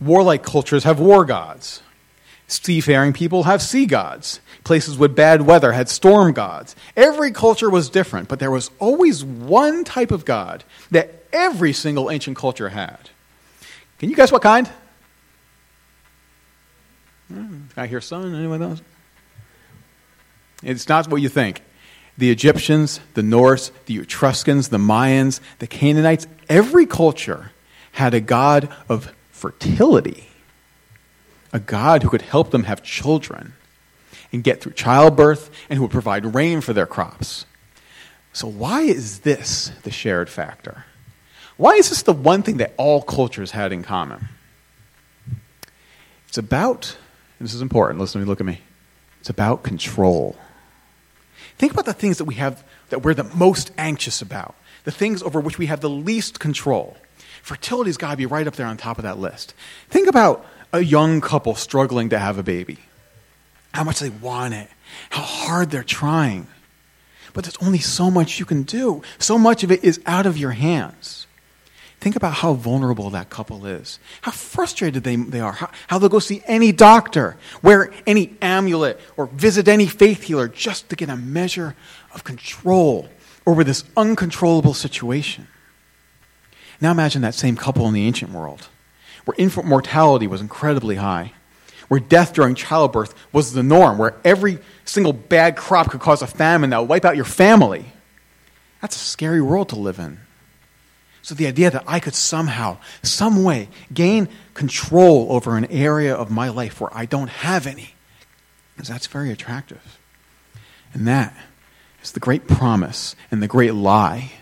warlike 0.00 0.42
cultures 0.42 0.84
have 0.84 0.98
war 0.98 1.26
gods. 1.26 1.82
Seafaring 2.48 3.12
people 3.12 3.42
have 3.42 3.60
sea 3.60 3.84
gods. 3.84 4.40
Places 4.64 4.96
with 4.96 5.14
bad 5.14 5.42
weather 5.42 5.72
had 5.72 5.90
storm 5.90 6.32
gods. 6.32 6.74
Every 6.96 7.30
culture 7.30 7.68
was 7.68 7.90
different, 7.90 8.28
but 8.28 8.38
there 8.38 8.50
was 8.50 8.70
always 8.78 9.22
one 9.22 9.84
type 9.84 10.10
of 10.10 10.24
god 10.24 10.64
that 10.90 11.24
every 11.30 11.74
single 11.74 12.10
ancient 12.10 12.38
culture 12.38 12.70
had. 12.70 13.10
Can 13.98 14.08
you 14.08 14.16
guess 14.16 14.32
what 14.32 14.42
kind? 14.42 14.70
Hmm, 17.28 17.62
I 17.76 17.86
hear 17.86 18.00
sun. 18.00 18.34
Anyone 18.34 18.62
else? 18.62 18.80
It's 20.62 20.88
not 20.88 21.08
what 21.08 21.20
you 21.20 21.28
think. 21.28 21.60
The 22.16 22.30
Egyptians, 22.30 23.00
the 23.14 23.22
Norse, 23.22 23.72
the 23.86 23.98
Etruscans, 23.98 24.68
the 24.68 24.78
Mayans, 24.78 25.40
the 25.58 25.66
Canaanites, 25.66 26.26
every 26.48 26.86
culture 26.86 27.52
had 27.92 28.14
a 28.14 28.20
god 28.20 28.68
of 28.88 29.12
fertility, 29.30 30.28
a 31.52 31.58
god 31.60 32.02
who 32.02 32.08
could 32.08 32.22
help 32.22 32.50
them 32.50 32.64
have 32.64 32.82
children 32.82 33.54
and 34.32 34.42
get 34.42 34.60
through 34.60 34.72
childbirth 34.72 35.50
and 35.68 35.76
who 35.76 35.82
would 35.82 35.90
provide 35.90 36.34
rain 36.34 36.60
for 36.60 36.72
their 36.72 36.86
crops. 36.86 37.46
So, 38.32 38.48
why 38.48 38.82
is 38.82 39.20
this 39.20 39.70
the 39.82 39.92
shared 39.92 40.28
factor? 40.28 40.84
Why 41.56 41.74
is 41.74 41.88
this 41.88 42.02
the 42.02 42.12
one 42.12 42.42
thing 42.42 42.56
that 42.56 42.74
all 42.76 43.00
cultures 43.00 43.52
had 43.52 43.72
in 43.72 43.84
common? 43.84 44.28
It's 46.26 46.38
about 46.38 46.96
this 47.40 47.54
is 47.54 47.62
important. 47.62 48.00
Listen 48.00 48.20
to 48.20 48.24
me, 48.24 48.28
look 48.28 48.40
at 48.40 48.46
me. 48.46 48.60
It's 49.20 49.30
about 49.30 49.62
control. 49.62 50.36
Think 51.58 51.72
about 51.72 51.84
the 51.84 51.92
things 51.92 52.18
that 52.18 52.24
we 52.24 52.34
have 52.34 52.64
that 52.90 53.02
we're 53.02 53.14
the 53.14 53.24
most 53.24 53.70
anxious 53.78 54.20
about, 54.22 54.54
the 54.84 54.90
things 54.90 55.22
over 55.22 55.40
which 55.40 55.58
we 55.58 55.66
have 55.66 55.80
the 55.80 55.90
least 55.90 56.40
control. 56.40 56.96
Fertility's 57.42 57.96
got 57.96 58.12
to 58.12 58.16
be 58.16 58.26
right 58.26 58.46
up 58.46 58.56
there 58.56 58.66
on 58.66 58.76
top 58.76 58.98
of 58.98 59.04
that 59.04 59.18
list. 59.18 59.54
Think 59.90 60.08
about 60.08 60.46
a 60.72 60.80
young 60.80 61.20
couple 61.20 61.54
struggling 61.54 62.08
to 62.10 62.18
have 62.18 62.38
a 62.38 62.42
baby. 62.42 62.78
How 63.72 63.84
much 63.84 64.00
they 64.00 64.10
want 64.10 64.54
it, 64.54 64.68
how 65.10 65.22
hard 65.22 65.70
they're 65.70 65.82
trying. 65.82 66.46
But 67.32 67.44
there's 67.44 67.56
only 67.58 67.80
so 67.80 68.10
much 68.10 68.38
you 68.38 68.46
can 68.46 68.62
do. 68.62 69.02
So 69.18 69.36
much 69.36 69.64
of 69.64 69.72
it 69.72 69.82
is 69.82 70.00
out 70.06 70.24
of 70.24 70.38
your 70.38 70.52
hands. 70.52 71.23
Think 72.04 72.16
about 72.16 72.34
how 72.34 72.52
vulnerable 72.52 73.08
that 73.08 73.30
couple 73.30 73.64
is, 73.64 73.98
how 74.20 74.30
frustrated 74.30 75.04
they, 75.04 75.16
they 75.16 75.40
are, 75.40 75.52
how, 75.52 75.70
how 75.86 75.98
they'll 75.98 76.10
go 76.10 76.18
see 76.18 76.42
any 76.44 76.70
doctor, 76.70 77.38
wear 77.62 77.94
any 78.06 78.36
amulet, 78.42 79.00
or 79.16 79.24
visit 79.24 79.68
any 79.68 79.86
faith 79.86 80.24
healer 80.24 80.46
just 80.46 80.90
to 80.90 80.96
get 80.96 81.08
a 81.08 81.16
measure 81.16 81.74
of 82.12 82.22
control 82.22 83.08
over 83.46 83.64
this 83.64 83.84
uncontrollable 83.96 84.74
situation. 84.74 85.46
Now 86.78 86.90
imagine 86.90 87.22
that 87.22 87.34
same 87.34 87.56
couple 87.56 87.88
in 87.88 87.94
the 87.94 88.06
ancient 88.06 88.32
world, 88.32 88.68
where 89.24 89.34
infant 89.38 89.66
mortality 89.66 90.26
was 90.26 90.42
incredibly 90.42 90.96
high, 90.96 91.32
where 91.88 92.00
death 92.00 92.34
during 92.34 92.54
childbirth 92.54 93.14
was 93.32 93.54
the 93.54 93.62
norm, 93.62 93.96
where 93.96 94.14
every 94.26 94.58
single 94.84 95.14
bad 95.14 95.56
crop 95.56 95.88
could 95.88 96.02
cause 96.02 96.20
a 96.20 96.26
famine 96.26 96.68
that 96.68 96.80
would 96.80 96.90
wipe 96.90 97.06
out 97.06 97.16
your 97.16 97.24
family. 97.24 97.86
That's 98.82 98.96
a 98.96 98.98
scary 98.98 99.40
world 99.40 99.70
to 99.70 99.76
live 99.76 99.98
in. 99.98 100.20
So 101.24 101.34
the 101.34 101.46
idea 101.46 101.70
that 101.70 101.84
I 101.86 102.00
could 102.00 102.14
somehow, 102.14 102.76
some 103.02 103.44
way, 103.44 103.70
gain 103.94 104.28
control 104.52 105.28
over 105.30 105.56
an 105.56 105.64
area 105.70 106.14
of 106.14 106.30
my 106.30 106.50
life 106.50 106.82
where 106.82 106.94
I 106.94 107.06
don't 107.06 107.30
have 107.30 107.66
any, 107.66 107.94
that's 108.76 109.06
very 109.06 109.30
attractive. 109.30 109.98
And 110.92 111.08
that 111.08 111.34
is 112.02 112.12
the 112.12 112.20
great 112.20 112.46
promise 112.46 113.16
and 113.30 113.42
the 113.42 113.48
great 113.48 113.72
lie 113.72 114.32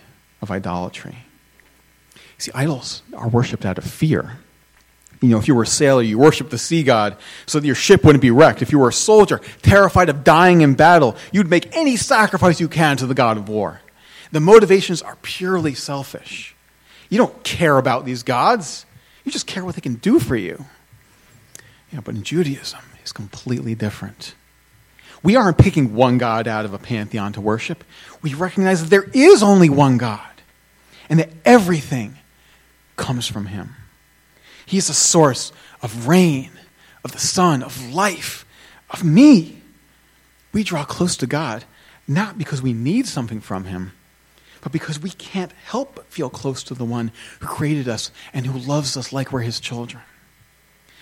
of 0.41 0.51
idolatry. 0.51 1.19
See, 2.37 2.51
idols 2.53 3.03
are 3.15 3.29
worshipped 3.29 3.65
out 3.65 3.79
of 3.79 3.85
fear. 3.85 4.39
You 5.21 5.29
know, 5.29 5.39
if 5.39 5.47
you 5.47 5.55
were 5.55 5.63
a 5.63 5.67
sailor, 5.69 6.03
you 6.03 6.19
worship 6.19 6.51
the 6.51 6.59
sea 6.59 6.83
god 6.83 7.17
so 7.47 7.61
that 7.61 7.67
your 7.67 7.77
ship 7.77 8.03
wouldn't 8.03 8.23
be 8.23 8.33
wrecked. 8.33 8.61
If 8.61 8.73
you 8.73 8.81
were 8.81 8.89
a 8.89 8.93
soldier, 8.93 9.41
terrified 9.63 10.09
of 10.09 10.25
dying 10.25 10.63
in 10.63 10.75
battle, 10.75 11.15
you'd 11.31 11.49
make 11.49 11.77
any 11.77 11.95
sacrifice 11.95 12.59
you 12.59 12.67
can 12.67 12.97
to 12.97 13.07
the 13.07 13.15
god 13.15 13.37
of 13.37 13.49
war. 13.49 13.83
The 14.33 14.41
motivations 14.41 15.01
are 15.01 15.15
purely 15.23 15.75
selfish. 15.75 16.52
You 17.13 17.19
don't 17.19 17.45
care 17.45 17.77
about 17.77 18.07
these 18.07 18.23
gods, 18.23 18.87
you 19.23 19.31
just 19.31 19.47
care 19.47 19.67
what 19.67 19.75
they 19.75 19.83
can 19.83 19.97
do 19.97 20.19
for 20.19 20.35
you. 20.35 20.65
You 21.91 21.97
know, 21.97 22.01
but 22.01 22.15
in 22.15 22.23
Judaism, 22.23 22.81
it's 23.03 23.13
completely 23.13 23.75
different. 23.75 24.35
We 25.23 25.37
aren't 25.37 25.59
picking 25.59 25.95
one 25.95 26.17
God 26.17 26.49
out 26.49 26.65
of 26.65 26.73
a 26.73 26.79
pantheon 26.79 27.35
to 27.35 27.41
worship. 27.43 27.85
We 28.23 28.33
recognize 28.33 28.81
that 28.81 28.89
there 28.89 29.11
is 29.13 29.43
only 29.43 29.69
one 29.69 29.99
God 29.99 30.27
and 31.11 31.19
that 31.19 31.29
everything 31.45 32.17
comes 32.97 33.29
from 33.29 33.45
Him. 33.45 33.77
He 34.65 34.79
is 34.79 34.87
the 34.87 34.95
source 34.95 35.53
of 35.83 36.09
rain, 36.09 36.53
of 37.05 37.13
the 37.13 37.19
sun, 37.19 37.63
of 37.63 37.93
life, 37.93 38.47
of 38.89 39.05
me. 39.05 39.61
We 40.55 40.65
draw 40.65 40.87
close 40.87 41.19
to 41.19 41.27
God 41.27 41.67
not 42.09 42.39
because 42.39 42.63
we 42.63 42.73
need 42.73 43.07
something 43.07 43.43
from 43.43 43.65
Him, 43.65 43.93
but 44.63 44.73
because 44.73 44.99
we 44.99 45.11
can't 45.11 45.53
help 45.65 45.97
but 45.97 46.07
feel 46.07 46.31
close 46.31 46.63
to 46.65 46.75
the 46.75 46.85
one 46.85 47.13
who 47.41 47.47
created 47.47 47.89
us 47.89 48.11
and 48.33 48.47
who 48.47 48.59
loves 48.59 48.97
us 48.97 49.13
like 49.13 49.33
we're 49.33 49.41
his 49.41 49.61
children. 49.61 50.03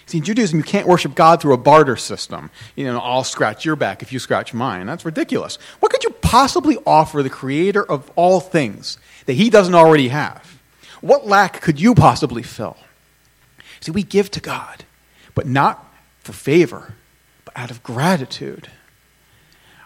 See, 0.06 0.18
in 0.18 0.24
Judaism, 0.24 0.58
you 0.58 0.64
can't 0.64 0.88
worship 0.88 1.14
God 1.14 1.40
through 1.40 1.54
a 1.54 1.58
barter 1.58 1.94
system. 1.94 2.50
You 2.74 2.86
know, 2.86 2.98
I'll 2.98 3.22
scratch 3.22 3.64
your 3.64 3.76
back 3.76 4.02
if 4.02 4.12
you 4.12 4.18
scratch 4.18 4.52
mine. 4.52 4.86
That's 4.86 5.04
ridiculous. 5.04 5.56
What 5.78 5.92
could 5.92 6.02
you 6.02 6.10
possibly 6.10 6.78
offer 6.84 7.22
the 7.22 7.30
creator 7.30 7.84
of 7.84 8.10
all 8.16 8.40
things 8.40 8.98
that 9.26 9.34
he 9.34 9.50
doesn't 9.50 9.74
already 9.74 10.08
have? 10.08 10.58
What 11.00 11.28
lack 11.28 11.60
could 11.60 11.80
you 11.80 11.94
possibly 11.94 12.42
fill? 12.42 12.76
See, 13.80 13.92
we 13.92 14.02
give 14.02 14.30
to 14.32 14.40
God, 14.40 14.84
but 15.34 15.46
not 15.46 15.94
for 16.20 16.32
favor, 16.32 16.94
but 17.44 17.56
out 17.56 17.70
of 17.70 17.82
gratitude. 17.82 18.68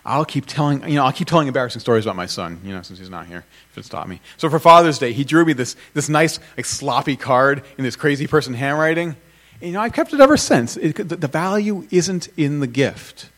I'll 0.06 0.24
keep 0.24 0.44
telling, 0.44 0.86
you 0.88 0.96
know, 0.96 1.04
I'll 1.04 1.12
keep 1.12 1.28
telling 1.28 1.48
embarrassing 1.48 1.80
stories 1.80 2.04
about 2.04 2.16
my 2.16 2.26
son, 2.26 2.60
you 2.62 2.74
know, 2.74 2.82
since 2.82 2.98
he's 2.98 3.08
not 3.08 3.26
here, 3.26 3.44
if 3.70 3.78
it 3.78 3.84
stop 3.86 4.06
me. 4.06 4.20
So 4.36 4.50
for 4.50 4.58
Father's 4.58 4.98
Day, 4.98 5.12
he 5.12 5.24
drew 5.24 5.44
me 5.46 5.54
this, 5.54 5.76
this 5.94 6.10
nice, 6.10 6.38
like, 6.56 6.66
sloppy 6.66 7.16
card 7.16 7.62
in 7.78 7.84
this 7.84 7.96
crazy 7.96 8.26
person 8.26 8.52
handwriting. 8.52 9.16
And, 9.60 9.68
you 9.68 9.72
know, 9.72 9.80
I've 9.80 9.94
kept 9.94 10.12
it 10.12 10.20
ever 10.20 10.36
since. 10.36 10.76
It, 10.76 10.96
the, 10.96 11.16
the 11.16 11.28
value 11.28 11.86
isn't 11.90 12.28
in 12.36 12.60
the 12.60 12.66
gift. 12.66 13.30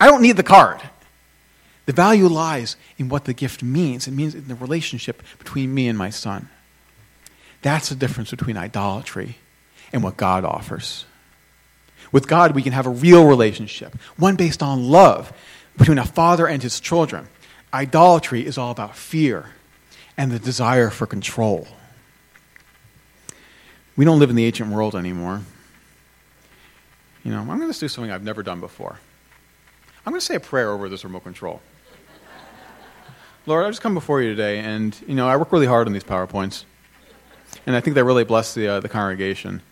I 0.00 0.06
don't 0.06 0.22
need 0.22 0.36
the 0.36 0.42
card. 0.42 0.80
The 1.86 1.92
value 1.92 2.26
lies 2.26 2.76
in 2.98 3.08
what 3.08 3.24
the 3.24 3.34
gift 3.34 3.62
means. 3.62 4.08
It 4.08 4.12
means 4.12 4.34
in 4.34 4.48
the 4.48 4.56
relationship 4.56 5.22
between 5.38 5.72
me 5.72 5.86
and 5.86 5.96
my 5.96 6.10
son. 6.10 6.48
That's 7.62 7.90
the 7.90 7.94
difference 7.94 8.30
between 8.30 8.56
idolatry 8.56 9.36
and 9.92 10.02
what 10.02 10.16
God 10.16 10.44
offers. 10.44 11.04
With 12.10 12.26
God, 12.26 12.56
we 12.56 12.62
can 12.62 12.72
have 12.72 12.86
a 12.86 12.90
real 12.90 13.26
relationship, 13.26 13.94
one 14.16 14.34
based 14.34 14.62
on 14.62 14.88
love 14.88 15.32
between 15.76 15.98
a 15.98 16.04
father 16.04 16.46
and 16.46 16.62
his 16.62 16.80
children. 16.80 17.28
Idolatry 17.72 18.44
is 18.46 18.58
all 18.58 18.70
about 18.70 18.96
fear 18.96 19.50
and 20.16 20.30
the 20.30 20.38
desire 20.38 20.90
for 20.90 21.06
control. 21.06 21.66
We 23.96 24.04
don't 24.04 24.18
live 24.18 24.30
in 24.30 24.36
the 24.36 24.44
ancient 24.44 24.70
world 24.70 24.94
anymore. 24.94 25.42
You 27.24 27.30
know, 27.30 27.38
I'm 27.38 27.58
going 27.58 27.72
to 27.72 27.78
do 27.78 27.88
something 27.88 28.10
I've 28.10 28.24
never 28.24 28.42
done 28.42 28.60
before. 28.60 28.98
I'm 30.04 30.12
going 30.12 30.20
to 30.20 30.26
say 30.26 30.34
a 30.34 30.40
prayer 30.40 30.70
over 30.70 30.88
this 30.88 31.04
remote 31.04 31.22
control. 31.22 31.60
Lord, 33.46 33.64
I 33.64 33.70
just 33.70 33.80
come 33.80 33.94
before 33.94 34.20
you 34.20 34.30
today, 34.30 34.58
and 34.58 34.98
you 35.06 35.14
know 35.14 35.28
I 35.28 35.36
work 35.36 35.52
really 35.52 35.66
hard 35.66 35.86
on 35.86 35.92
these 35.92 36.04
powerpoints, 36.04 36.64
and 37.66 37.76
I 37.76 37.80
think 37.80 37.94
they 37.94 38.02
really 38.02 38.24
bless 38.24 38.54
the 38.54 38.66
uh, 38.66 38.80
the 38.80 38.88
congregation. 38.88 39.62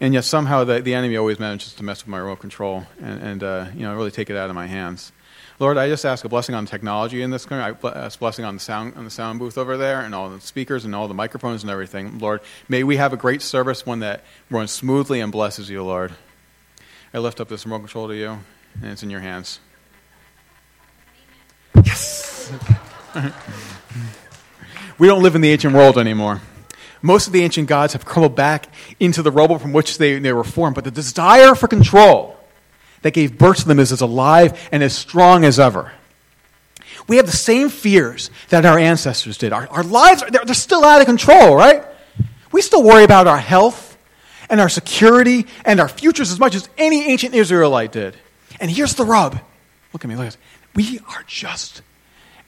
And 0.00 0.12
yet 0.12 0.24
somehow 0.24 0.64
the, 0.64 0.80
the 0.80 0.94
enemy 0.94 1.16
always 1.16 1.38
manages 1.38 1.72
to 1.74 1.82
mess 1.82 2.02
with 2.02 2.08
my 2.08 2.18
remote 2.18 2.40
control 2.40 2.86
and, 3.00 3.22
and 3.22 3.42
uh, 3.42 3.66
you 3.74 3.82
know 3.82 3.94
really 3.96 4.10
take 4.10 4.30
it 4.30 4.36
out 4.36 4.48
of 4.48 4.54
my 4.54 4.66
hands. 4.66 5.12
Lord, 5.60 5.78
I 5.78 5.88
just 5.88 6.04
ask 6.04 6.24
a 6.24 6.28
blessing 6.28 6.56
on 6.56 6.66
technology 6.66 7.22
in 7.22 7.30
this 7.30 7.46
country. 7.46 7.62
I 7.64 7.88
ask 7.96 8.16
a 8.16 8.18
blessing 8.18 8.44
on 8.44 8.54
the 8.54 8.60
sound 8.60 8.94
on 8.96 9.04
the 9.04 9.10
sound 9.10 9.38
booth 9.38 9.56
over 9.56 9.76
there 9.76 10.00
and 10.00 10.12
all 10.12 10.28
the 10.28 10.40
speakers 10.40 10.84
and 10.84 10.94
all 10.94 11.06
the 11.06 11.14
microphones 11.14 11.62
and 11.62 11.70
everything. 11.70 12.18
Lord, 12.18 12.40
may 12.68 12.82
we 12.82 12.96
have 12.96 13.12
a 13.12 13.16
great 13.16 13.40
service, 13.40 13.86
one 13.86 14.00
that 14.00 14.24
runs 14.50 14.72
smoothly 14.72 15.20
and 15.20 15.30
blesses 15.30 15.70
you, 15.70 15.84
Lord. 15.84 16.12
I 17.12 17.18
lift 17.18 17.40
up 17.40 17.48
this 17.48 17.64
remote 17.64 17.78
control 17.80 18.08
to 18.08 18.16
you, 18.16 18.40
and 18.82 18.90
it's 18.90 19.04
in 19.04 19.10
your 19.10 19.20
hands. 19.20 19.60
Yes. 21.84 22.52
we 24.98 25.06
don't 25.06 25.22
live 25.22 25.36
in 25.36 25.40
the 25.40 25.52
ancient 25.52 25.72
world 25.72 25.98
anymore. 25.98 26.40
Most 27.00 27.28
of 27.28 27.32
the 27.32 27.44
ancient 27.44 27.68
gods 27.68 27.92
have 27.92 28.04
crumbled 28.04 28.34
back 28.34 28.66
into 28.98 29.22
the 29.22 29.30
rubble 29.30 29.60
from 29.60 29.72
which 29.72 29.98
they, 29.98 30.18
they 30.18 30.32
were 30.32 30.42
formed, 30.42 30.74
but 30.74 30.82
the 30.82 30.90
desire 30.90 31.54
for 31.54 31.68
control 31.68 32.36
that 33.04 33.12
gave 33.12 33.36
birth 33.36 33.58
to 33.58 33.68
them 33.68 33.78
is 33.78 33.92
as 33.92 34.00
alive 34.00 34.58
and 34.72 34.82
as 34.82 34.96
strong 34.96 35.44
as 35.44 35.60
ever. 35.60 35.92
We 37.06 37.18
have 37.18 37.26
the 37.26 37.32
same 37.32 37.68
fears 37.68 38.30
that 38.48 38.64
our 38.64 38.78
ancestors 38.78 39.36
did. 39.36 39.52
Our, 39.52 39.68
our 39.68 39.82
lives, 39.82 40.22
are, 40.22 40.30
they're, 40.30 40.42
they're 40.42 40.54
still 40.54 40.82
out 40.82 41.02
of 41.02 41.06
control, 41.06 41.54
right? 41.54 41.84
We 42.50 42.62
still 42.62 42.82
worry 42.82 43.04
about 43.04 43.26
our 43.26 43.38
health 43.38 43.98
and 44.48 44.58
our 44.58 44.70
security 44.70 45.46
and 45.66 45.80
our 45.80 45.88
futures 45.88 46.32
as 46.32 46.40
much 46.40 46.54
as 46.54 46.66
any 46.78 47.04
ancient 47.04 47.34
Israelite 47.34 47.92
did. 47.92 48.16
And 48.58 48.70
here's 48.70 48.94
the 48.94 49.04
rub. 49.04 49.38
Look 49.92 50.02
at 50.02 50.08
me, 50.08 50.16
look 50.16 50.26
at 50.26 50.32
this. 50.32 50.38
We 50.74 51.00
are 51.00 51.24
just 51.26 51.82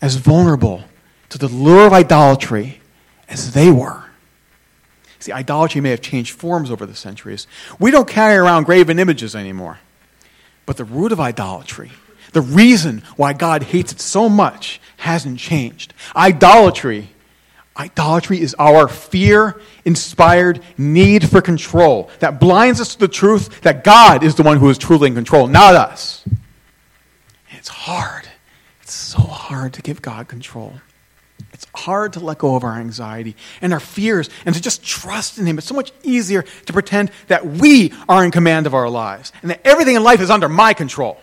as 0.00 0.16
vulnerable 0.16 0.84
to 1.28 1.36
the 1.36 1.48
lure 1.48 1.86
of 1.86 1.92
idolatry 1.92 2.80
as 3.28 3.52
they 3.52 3.70
were. 3.70 4.04
See, 5.18 5.32
idolatry 5.32 5.82
may 5.82 5.90
have 5.90 6.00
changed 6.00 6.32
forms 6.32 6.70
over 6.70 6.86
the 6.86 6.94
centuries. 6.94 7.46
We 7.78 7.90
don't 7.90 8.08
carry 8.08 8.36
around 8.36 8.64
graven 8.64 8.98
images 8.98 9.36
anymore. 9.36 9.80
But 10.66 10.76
the 10.76 10.84
root 10.84 11.12
of 11.12 11.20
idolatry, 11.20 11.92
the 12.32 12.40
reason 12.42 13.02
why 13.16 13.32
God 13.32 13.62
hates 13.62 13.92
it 13.92 14.00
so 14.00 14.28
much, 14.28 14.80
hasn't 14.96 15.38
changed. 15.38 15.94
Idolatry, 16.14 17.08
idolatry 17.76 18.40
is 18.40 18.54
our 18.58 18.88
fear 18.88 19.60
inspired 19.84 20.60
need 20.76 21.28
for 21.28 21.40
control 21.40 22.10
that 22.18 22.40
blinds 22.40 22.80
us 22.80 22.94
to 22.94 23.00
the 23.00 23.08
truth 23.08 23.60
that 23.62 23.84
God 23.84 24.24
is 24.24 24.34
the 24.34 24.42
one 24.42 24.58
who 24.58 24.68
is 24.68 24.76
truly 24.76 25.08
in 25.08 25.14
control, 25.14 25.46
not 25.46 25.74
us. 25.76 26.24
And 26.26 27.58
it's 27.58 27.68
hard. 27.68 28.26
It's 28.82 28.92
so 28.92 29.20
hard 29.20 29.72
to 29.74 29.82
give 29.82 30.02
God 30.02 30.28
control. 30.28 30.74
Hard 31.76 32.14
to 32.14 32.20
let 32.20 32.38
go 32.38 32.56
of 32.56 32.64
our 32.64 32.78
anxiety 32.78 33.36
and 33.60 33.72
our 33.72 33.80
fears 33.80 34.30
and 34.44 34.54
to 34.54 34.60
just 34.60 34.82
trust 34.82 35.38
in 35.38 35.46
Him. 35.46 35.58
It's 35.58 35.66
so 35.66 35.74
much 35.74 35.92
easier 36.02 36.42
to 36.42 36.72
pretend 36.72 37.10
that 37.28 37.46
we 37.46 37.92
are 38.08 38.24
in 38.24 38.30
command 38.30 38.66
of 38.66 38.74
our 38.74 38.88
lives 38.88 39.32
and 39.42 39.50
that 39.50 39.60
everything 39.64 39.94
in 39.94 40.02
life 40.02 40.20
is 40.20 40.30
under 40.30 40.48
my 40.48 40.72
control. 40.72 41.20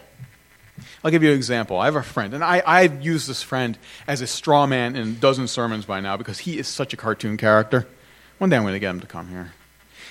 I'll 1.04 1.12
give 1.12 1.24
you 1.24 1.32
an 1.32 1.36
example. 1.36 1.78
I 1.78 1.86
have 1.86 1.96
a 1.96 2.04
friend, 2.04 2.34
and 2.34 2.44
I, 2.44 2.64
I've 2.66 3.04
used 3.04 3.28
this 3.28 3.42
friend 3.42 3.78
as 4.08 4.22
a 4.22 4.28
straw 4.28 4.66
man 4.66 4.96
in 4.96 5.08
a 5.10 5.12
dozen 5.12 5.48
sermons 5.48 5.86
by 5.86 6.00
now 6.00 6.16
because 6.16 6.40
he 6.40 6.58
is 6.58 6.68
such 6.68 6.94
a 6.94 6.98
cartoon 6.98 7.36
character. 7.36 7.88
One 8.38 8.50
day 8.50 8.56
I'm 8.56 8.64
going 8.64 8.74
to 8.74 8.80
get 8.80 8.90
him 8.90 9.00
to 9.02 9.08
come 9.08 9.28
here 9.30 9.54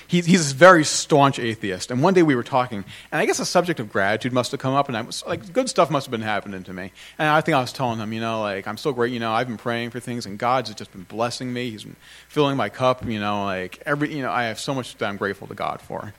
he's, 0.06 0.26
he's 0.26 0.52
a 0.52 0.54
very 0.54 0.84
staunch 0.84 1.38
atheist. 1.38 1.90
And 1.90 2.02
one 2.02 2.14
day 2.14 2.22
we 2.22 2.34
were 2.34 2.42
talking, 2.42 2.84
and 3.10 3.20
I 3.20 3.26
guess 3.26 3.38
the 3.38 3.44
subject 3.44 3.80
of 3.80 3.90
gratitude 3.90 4.32
must 4.32 4.50
have 4.52 4.60
come 4.60 4.74
up, 4.74 4.88
and 4.88 4.96
I 4.96 5.02
was 5.02 5.24
like, 5.26 5.52
good 5.52 5.68
stuff 5.68 5.90
must 5.90 6.06
have 6.06 6.10
been 6.10 6.22
happening 6.22 6.62
to 6.64 6.72
me. 6.72 6.92
And 7.18 7.28
I 7.28 7.40
think 7.40 7.56
I 7.56 7.60
was 7.60 7.72
telling 7.72 7.98
him, 7.98 8.12
you 8.12 8.20
know, 8.20 8.40
like, 8.40 8.66
I'm 8.66 8.76
so 8.76 8.92
great, 8.92 9.12
you 9.12 9.20
know, 9.20 9.32
I've 9.32 9.48
been 9.48 9.58
praying 9.58 9.90
for 9.90 10.00
things, 10.00 10.26
and 10.26 10.38
God's 10.38 10.72
just 10.74 10.92
been 10.92 11.04
blessing 11.04 11.52
me. 11.52 11.70
He's 11.70 11.84
been 11.84 11.96
filling 12.28 12.56
my 12.56 12.68
cup, 12.68 13.04
you 13.04 13.20
know, 13.20 13.44
like, 13.44 13.82
every, 13.86 14.14
you 14.14 14.22
know, 14.22 14.30
I 14.30 14.44
have 14.44 14.60
so 14.60 14.74
much 14.74 14.96
that 14.96 15.06
I'm 15.06 15.16
grateful 15.16 15.46
to 15.48 15.54
God 15.54 15.80
for. 15.80 16.12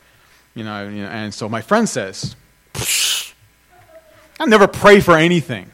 You 0.55 0.63
know, 0.63 0.87
you 0.87 1.03
know 1.03 1.09
and 1.09 1.33
so 1.33 1.49
my 1.49 1.61
friend 1.61 1.89
says, 1.89 2.35
I 4.39 4.45
never 4.45 4.67
pray 4.67 4.99
for 4.99 5.15
anything. 5.15 5.71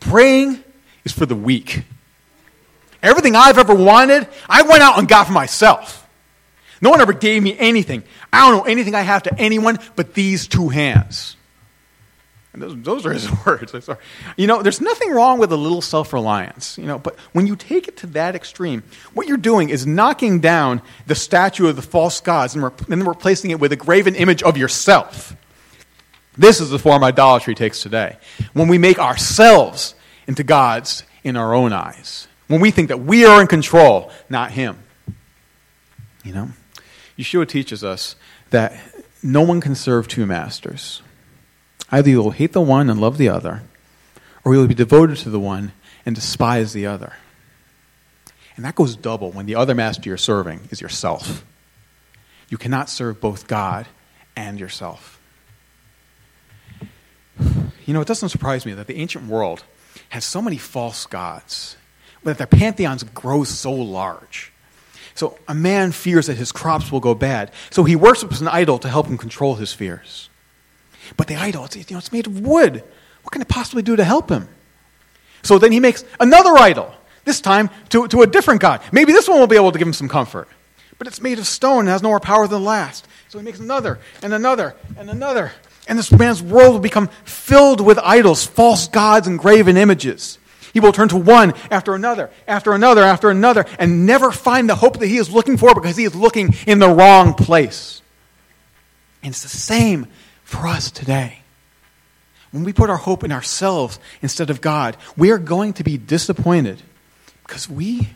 Praying 0.00 0.62
is 1.04 1.12
for 1.12 1.26
the 1.26 1.36
weak. 1.36 1.84
Everything 3.02 3.34
I've 3.34 3.58
ever 3.58 3.74
wanted, 3.74 4.28
I 4.48 4.62
went 4.62 4.82
out 4.82 4.98
and 4.98 5.08
got 5.08 5.26
for 5.26 5.32
myself. 5.32 6.06
No 6.80 6.90
one 6.90 7.00
ever 7.00 7.12
gave 7.12 7.42
me 7.42 7.56
anything. 7.58 8.02
I 8.32 8.48
don't 8.48 8.58
know 8.58 8.70
anything 8.70 8.94
I 8.94 9.02
have 9.02 9.24
to 9.24 9.38
anyone 9.38 9.78
but 9.96 10.14
these 10.14 10.46
two 10.46 10.68
hands. 10.68 11.36
And 12.52 12.62
those, 12.62 12.82
those 12.82 13.06
are 13.06 13.12
his 13.12 13.30
words. 13.46 13.74
You 14.36 14.46
know, 14.46 14.62
there's 14.62 14.80
nothing 14.80 15.12
wrong 15.12 15.38
with 15.38 15.52
a 15.52 15.56
little 15.56 15.82
self 15.82 16.12
reliance, 16.12 16.78
you 16.78 16.86
know, 16.86 16.98
but 16.98 17.18
when 17.32 17.46
you 17.46 17.54
take 17.54 17.86
it 17.86 17.96
to 17.98 18.06
that 18.08 18.34
extreme, 18.34 18.82
what 19.14 19.28
you're 19.28 19.36
doing 19.36 19.68
is 19.68 19.86
knocking 19.86 20.40
down 20.40 20.82
the 21.06 21.14
statue 21.14 21.68
of 21.68 21.76
the 21.76 21.82
false 21.82 22.20
gods 22.20 22.54
and, 22.54 22.64
and 22.64 22.72
then 22.88 23.04
replacing 23.04 23.50
it 23.50 23.60
with 23.60 23.72
a 23.72 23.76
graven 23.76 24.14
image 24.14 24.42
of 24.42 24.56
yourself. 24.56 25.36
This 26.36 26.60
is 26.60 26.70
the 26.70 26.78
form 26.78 27.04
idolatry 27.04 27.54
takes 27.54 27.82
today. 27.82 28.16
When 28.52 28.68
we 28.68 28.78
make 28.78 28.98
ourselves 28.98 29.94
into 30.26 30.42
gods 30.42 31.04
in 31.22 31.36
our 31.36 31.54
own 31.54 31.72
eyes, 31.72 32.26
when 32.46 32.60
we 32.60 32.70
think 32.70 32.88
that 32.88 33.00
we 33.00 33.24
are 33.26 33.40
in 33.40 33.46
control, 33.46 34.10
not 34.28 34.50
Him. 34.50 34.78
You 36.24 36.32
know? 36.32 36.48
Yeshua 37.20 37.46
teaches 37.46 37.84
us 37.84 38.16
that 38.48 38.72
no 39.22 39.42
one 39.42 39.60
can 39.60 39.74
serve 39.74 40.08
two 40.08 40.24
masters. 40.24 41.02
Either 41.92 42.08
you 42.08 42.22
will 42.22 42.30
hate 42.30 42.54
the 42.54 42.62
one 42.62 42.88
and 42.88 42.98
love 42.98 43.18
the 43.18 43.28
other, 43.28 43.62
or 44.42 44.54
you 44.54 44.60
will 44.60 44.66
be 44.66 44.74
devoted 44.74 45.18
to 45.18 45.28
the 45.28 45.38
one 45.38 45.72
and 46.06 46.14
despise 46.14 46.72
the 46.72 46.86
other. 46.86 47.12
And 48.56 48.64
that 48.64 48.74
goes 48.74 48.96
double 48.96 49.32
when 49.32 49.44
the 49.44 49.54
other 49.54 49.74
master 49.74 50.08
you're 50.08 50.16
serving 50.16 50.68
is 50.70 50.80
yourself. 50.80 51.44
You 52.48 52.56
cannot 52.56 52.88
serve 52.88 53.20
both 53.20 53.46
God 53.46 53.86
and 54.34 54.58
yourself. 54.58 55.20
You 57.38 57.94
know, 57.94 58.00
it 58.00 58.08
doesn't 58.08 58.28
surprise 58.30 58.64
me 58.64 58.72
that 58.74 58.86
the 58.86 58.96
ancient 58.96 59.26
world 59.26 59.64
has 60.10 60.24
so 60.24 60.40
many 60.40 60.56
false 60.56 61.04
gods, 61.06 61.76
but 62.22 62.38
that 62.38 62.50
their 62.50 62.58
pantheons 62.58 63.02
grow 63.02 63.44
so 63.44 63.72
large. 63.72 64.52
So 65.20 65.36
a 65.46 65.54
man 65.54 65.92
fears 65.92 66.28
that 66.28 66.38
his 66.38 66.50
crops 66.50 66.90
will 66.90 66.98
go 66.98 67.14
bad, 67.14 67.52
so 67.68 67.84
he 67.84 67.94
worships 67.94 68.40
an 68.40 68.48
idol 68.48 68.78
to 68.78 68.88
help 68.88 69.06
him 69.06 69.18
control 69.18 69.54
his 69.56 69.70
fears. 69.70 70.30
But 71.18 71.26
the 71.26 71.36
idol, 71.36 71.66
it's, 71.66 71.76
you 71.76 71.84
know, 71.90 71.98
it's 71.98 72.10
made 72.10 72.26
of 72.26 72.40
wood. 72.40 72.82
What 73.22 73.30
can 73.30 73.42
it 73.42 73.48
possibly 73.48 73.82
do 73.82 73.96
to 73.96 74.02
help 74.02 74.30
him? 74.30 74.48
So 75.42 75.58
then 75.58 75.72
he 75.72 75.78
makes 75.78 76.06
another 76.20 76.56
idol, 76.56 76.94
this 77.26 77.42
time 77.42 77.68
to, 77.90 78.08
to 78.08 78.22
a 78.22 78.26
different 78.26 78.62
God. 78.62 78.80
Maybe 78.92 79.12
this 79.12 79.28
one 79.28 79.38
will 79.38 79.46
be 79.46 79.56
able 79.56 79.72
to 79.72 79.78
give 79.78 79.86
him 79.86 79.92
some 79.92 80.08
comfort. 80.08 80.48
But 80.96 81.06
it's 81.06 81.20
made 81.20 81.38
of 81.38 81.46
stone 81.46 81.80
and 81.80 81.88
has 81.90 82.02
no 82.02 82.08
more 82.08 82.20
power 82.20 82.48
than 82.48 82.62
the 82.62 82.66
last. 82.66 83.06
So 83.28 83.38
he 83.38 83.44
makes 83.44 83.60
another 83.60 83.98
and 84.22 84.32
another 84.32 84.74
and 84.96 85.10
another. 85.10 85.52
And 85.86 85.98
this 85.98 86.10
man's 86.10 86.42
world 86.42 86.72
will 86.72 86.80
become 86.80 87.08
filled 87.24 87.82
with 87.82 87.98
idols, 87.98 88.46
false 88.46 88.88
gods, 88.88 89.26
and 89.26 89.38
graven 89.38 89.76
images. 89.76 90.38
He 90.72 90.80
will 90.80 90.92
turn 90.92 91.08
to 91.08 91.16
one 91.16 91.54
after 91.70 91.94
another, 91.94 92.30
after 92.46 92.72
another, 92.72 93.02
after 93.02 93.30
another, 93.30 93.64
and 93.78 94.06
never 94.06 94.30
find 94.30 94.68
the 94.68 94.76
hope 94.76 94.98
that 94.98 95.06
he 95.06 95.16
is 95.16 95.30
looking 95.30 95.56
for 95.56 95.74
because 95.74 95.96
he 95.96 96.04
is 96.04 96.14
looking 96.14 96.54
in 96.66 96.78
the 96.78 96.88
wrong 96.88 97.34
place. 97.34 98.02
And 99.22 99.32
it's 99.32 99.42
the 99.42 99.48
same 99.48 100.06
for 100.44 100.66
us 100.66 100.90
today. 100.90 101.40
When 102.52 102.64
we 102.64 102.72
put 102.72 102.90
our 102.90 102.96
hope 102.96 103.22
in 103.22 103.32
ourselves 103.32 103.98
instead 104.22 104.50
of 104.50 104.60
God, 104.60 104.96
we 105.16 105.30
are 105.30 105.38
going 105.38 105.72
to 105.74 105.84
be 105.84 105.96
disappointed 105.98 106.82
because 107.46 107.68
we 107.68 108.08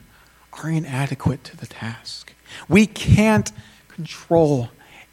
are 0.53 0.69
inadequate 0.69 1.45
to 1.45 1.57
the 1.57 1.67
task. 1.67 2.33
We 2.69 2.87
can't 2.87 3.51
control 3.89 4.71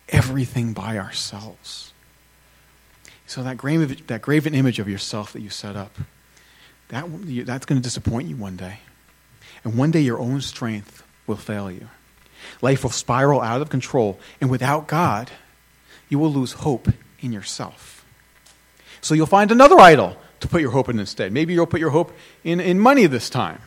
everything 0.10 0.74
by 0.74 0.98
ourselves. 0.98 1.94
So 3.26 3.44
that 3.44 3.58
graven, 3.58 3.98
that 4.08 4.22
graven 4.22 4.54
image 4.54 4.80
of 4.80 4.90
yourself 4.90 5.34
that 5.34 5.42
you 5.42 5.50
set 5.50 5.76
up, 5.76 5.96
that, 6.92 7.06
that's 7.46 7.66
going 7.66 7.82
to 7.82 7.84
disappoint 7.84 8.28
you 8.28 8.36
one 8.36 8.56
day. 8.56 8.80
And 9.64 9.78
one 9.78 9.92
day 9.92 10.02
your 10.02 10.20
own 10.20 10.42
strength 10.42 11.04
will 11.28 11.36
fail 11.36 11.72
you. 11.72 11.88
Life 12.62 12.84
will 12.84 12.92
spiral 12.92 13.42
out 13.42 13.62
of 13.62 13.70
control, 13.70 14.20
and 14.40 14.50
without 14.50 14.88
God, 14.88 15.32
you 16.10 16.20
will 16.20 16.32
lose 16.32 16.54
hope 16.54 16.88
in 17.20 17.32
yourself. 17.32 18.06
So 19.00 19.14
you'll 19.14 19.26
find 19.26 19.52
another 19.52 19.80
idol 19.80 20.18
to 20.42 20.48
put 20.48 20.62
your 20.62 20.72
hope 20.72 20.90
in 20.90 21.00
instead. 21.00 21.32
Maybe 21.32 21.54
you'll 21.54 21.66
put 21.66 21.80
your 21.80 21.92
hope 21.92 22.12
in, 22.44 22.60
in 22.60 22.80
money 22.80 23.06
this 23.08 23.30
time. 23.30 23.62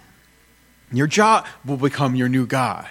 Your 0.92 1.06
job 1.06 1.46
will 1.64 1.76
become 1.76 2.14
your 2.14 2.28
new 2.28 2.46
God. 2.46 2.88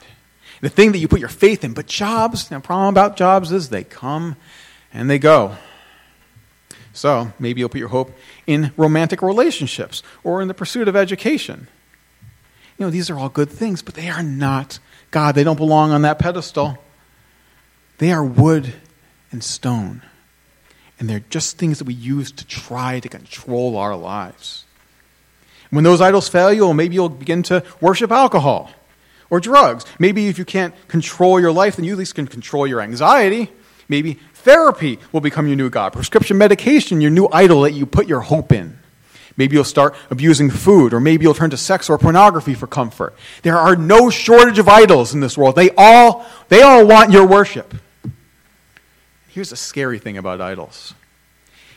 The 0.61 0.69
thing 0.69 0.93
that 0.93 0.99
you 0.99 1.07
put 1.07 1.19
your 1.19 1.29
faith 1.29 1.63
in. 1.63 1.73
But 1.73 1.87
jobs, 1.87 2.47
the 2.47 2.59
problem 2.59 2.89
about 2.93 3.17
jobs 3.17 3.51
is 3.51 3.69
they 3.69 3.83
come 3.83 4.35
and 4.93 5.09
they 5.09 5.19
go. 5.19 5.57
So 6.93 7.33
maybe 7.39 7.59
you'll 7.59 7.69
put 7.69 7.79
your 7.79 7.89
hope 7.89 8.11
in 8.47 8.71
romantic 8.77 9.21
relationships 9.21 10.03
or 10.23 10.41
in 10.41 10.47
the 10.47 10.53
pursuit 10.53 10.87
of 10.87 10.95
education. 10.95 11.67
You 12.77 12.85
know, 12.85 12.89
these 12.91 13.09
are 13.09 13.17
all 13.17 13.29
good 13.29 13.49
things, 13.49 13.81
but 13.81 13.95
they 13.95 14.09
are 14.09 14.23
not 14.23 14.79
God. 15.11 15.35
They 15.35 15.43
don't 15.43 15.57
belong 15.57 15.91
on 15.91 16.03
that 16.03 16.19
pedestal. 16.19 16.77
They 17.97 18.11
are 18.11 18.23
wood 18.23 18.73
and 19.31 19.43
stone 19.43 20.01
and 21.03 21.09
they're 21.09 21.23
just 21.29 21.57
things 21.57 21.79
that 21.79 21.83
we 21.85 21.93
use 21.93 22.31
to 22.31 22.47
try 22.47 23.01
to 23.01 23.09
control 23.09 23.75
our 23.75 23.93
lives. 23.93 24.63
When 25.69 25.83
those 25.83 25.99
idols 25.99 26.29
fail 26.29 26.53
you, 26.53 26.73
maybe 26.73 26.95
you'll 26.95 27.09
begin 27.09 27.43
to 27.43 27.61
worship 27.81 28.09
alcohol 28.09 28.71
or 29.29 29.41
drugs. 29.41 29.85
Maybe 29.99 30.27
if 30.27 30.37
you 30.37 30.45
can't 30.45 30.73
control 30.87 31.41
your 31.41 31.51
life, 31.51 31.75
then 31.75 31.83
you 31.83 31.91
at 31.91 31.97
least 31.97 32.15
can 32.15 32.27
control 32.27 32.65
your 32.65 32.79
anxiety. 32.79 33.51
Maybe 33.89 34.19
therapy 34.33 34.99
will 35.11 35.21
become 35.21 35.47
your 35.47 35.55
new 35.55 35.69
God. 35.69 35.93
Prescription 35.93 36.37
medication, 36.37 37.01
your 37.01 37.11
new 37.11 37.27
idol 37.31 37.61
that 37.61 37.71
you 37.71 37.85
put 37.85 38.07
your 38.07 38.21
hope 38.21 38.51
in. 38.51 38.79
Maybe 39.35 39.55
you'll 39.55 39.63
start 39.63 39.95
abusing 40.11 40.49
food, 40.51 40.93
or 40.93 40.99
maybe 40.99 41.23
you'll 41.23 41.33
turn 41.33 41.49
to 41.49 41.57
sex 41.57 41.89
or 41.89 41.97
pornography 41.97 42.53
for 42.53 42.67
comfort. 42.67 43.15
There 43.41 43.57
are 43.57 43.75
no 43.75 44.09
shortage 44.09 44.59
of 44.59 44.69
idols 44.69 45.13
in 45.13 45.21
this 45.21 45.37
world. 45.37 45.55
They 45.55 45.71
all, 45.71 46.25
they 46.49 46.61
all 46.61 46.85
want 46.85 47.11
your 47.11 47.25
worship. 47.25 47.73
Here's 49.29 49.51
a 49.51 49.55
scary 49.55 49.97
thing 49.97 50.17
about 50.17 50.39
idols. 50.39 50.93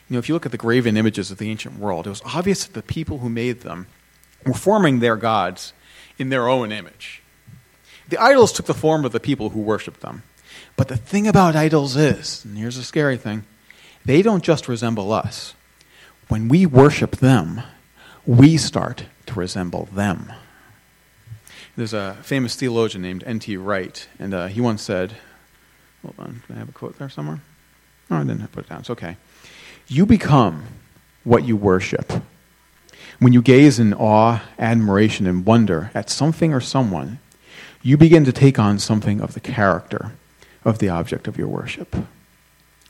You 0.09 0.15
know, 0.15 0.19
if 0.19 0.29
you 0.29 0.35
look 0.35 0.45
at 0.45 0.53
the 0.53 0.59
graven 0.59 0.97
images 0.97 1.31
of 1.31 1.39
the 1.39 1.51
ancient 1.51 1.79
world, 1.79 2.07
it 2.07 2.11
was 2.11 2.23
obvious 2.27 2.67
that 2.67 2.75
the 2.75 2.83
people 2.83 3.19
who 3.19 3.31
made 3.31 3.63
them 3.63 3.87
were 4.45 4.55
forming 4.55 5.01
their 5.01 5.17
gods 5.17 5.73
in 6.19 6.29
their 6.29 6.49
own 6.49 6.71
image. 6.71 7.23
The 8.09 8.19
idols 8.19 8.53
took 8.53 8.67
the 8.67 8.75
form 8.75 9.05
of 9.05 9.13
the 9.13 9.19
people 9.19 9.51
who 9.51 9.61
worshiped 9.61 10.01
them. 10.01 10.23
But 10.77 10.89
the 10.89 10.97
thing 10.97 11.27
about 11.27 11.57
idols 11.57 11.97
is, 11.97 12.45
and 12.45 12.57
here's 12.59 12.77
a 12.77 12.85
scary 12.85 13.17
thing, 13.17 13.45
they 14.05 14.23
don't 14.23 14.45
just 14.45 14.69
resemble 14.69 15.13
us. 15.13 15.55
When 16.29 16.49
we 16.49 16.67
worship 16.67 17.17
them, 17.17 17.63
we 18.27 18.57
start 18.57 19.07
to 19.27 19.35
resemble 19.35 19.89
them. 19.93 20.33
There's 21.77 21.95
a 21.95 22.17
famous 22.23 22.57
theologian 22.57 23.03
named 23.03 23.25
N.T. 23.27 23.57
Wright, 23.57 24.07
and 24.19 24.35
uh, 24.35 24.47
he 24.47 24.61
once 24.61 24.83
said, 24.83 25.17
Hold 26.03 26.15
on. 26.19 26.43
Do 26.47 26.55
I 26.55 26.59
have 26.59 26.69
a 26.69 26.73
quote 26.73 26.99
there 26.99 27.09
somewhere? 27.09 27.41
No, 28.09 28.19
I 28.19 28.25
didn't 28.25 28.47
put 28.53 28.67
it 28.67 28.69
down. 28.69 28.81
It's 28.81 28.91
okay. 28.91 29.17
You 29.89 30.07
become 30.07 30.65
what 31.25 31.45
you 31.45 31.57
worship. 31.57 32.13
When 33.19 33.33
you 33.33 33.43
gaze 33.43 33.79
in 33.79 33.93
awe, 33.95 34.43
admiration, 34.59 35.27
and 35.27 35.45
wonder 35.45 35.91
at 35.95 36.11
something 36.11 36.53
or 36.53 36.61
someone, 36.61 37.19
you 37.83 37.97
begin 37.97 38.25
to 38.25 38.33
take 38.33 38.59
on 38.59 38.79
something 38.79 39.21
of 39.21 39.35
the 39.35 39.41
character 39.41 40.13
of 40.67 40.81
the 40.81 40.89
object 40.89 41.29
of 41.29 41.39
your 41.39 41.49
worship. 41.49 41.97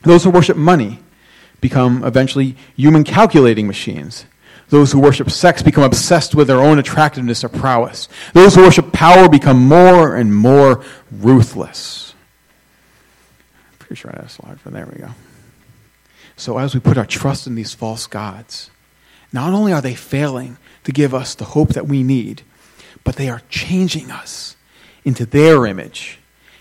Those 0.03 0.25
who 0.25 0.31
worship 0.31 0.57
money 0.57 0.99
become 1.61 2.03
eventually 2.05 2.57
human 2.75 3.05
calculating 3.05 3.67
machines. 3.67 4.25
Those 4.69 4.91
who 4.91 4.99
worship 4.99 5.31
sex 5.31 5.63
become 5.63 5.85
obsessed 5.85 6.35
with 6.35 6.49
their 6.49 6.61
own 6.61 6.79
attractiveness 6.79 7.45
or 7.45 7.49
prowess. 7.49 8.09
Those 8.33 8.55
who 8.55 8.63
worship 8.63 8.93
power 8.93 9.29
become 9.29 9.63
more 9.63 10.17
and 10.17 10.35
more 10.35 10.83
ruthless. 11.13 12.15
Pretty 13.79 13.95
sure 13.95 14.11
I 14.11 14.17
had 14.17 14.27
a 14.27 14.29
slide 14.29 14.61
for 14.61 14.71
there 14.71 14.89
we 14.93 14.99
go. 14.99 15.11
So 16.37 16.59
as 16.59 16.75
we 16.75 16.81
put 16.81 16.99
our 16.99 17.07
trust 17.07 17.47
in 17.47 17.55
these 17.55 17.75
false 17.75 18.07
gods, 18.07 18.71
not 19.33 19.53
only 19.53 19.73
are 19.73 19.83
they 19.83 19.95
failing 19.95 20.57
to 20.85 20.93
give 20.93 21.15
us 21.15 21.35
the 21.35 21.45
hope 21.45 21.71
that 21.71 21.87
we 21.87 22.03
need, 22.03 22.43
but 23.05 23.17
they 23.17 23.29
are 23.29 23.43
changing 23.49 24.11
us 24.11 24.57
into 25.05 25.25
their 25.25 25.67
image, 25.67 26.19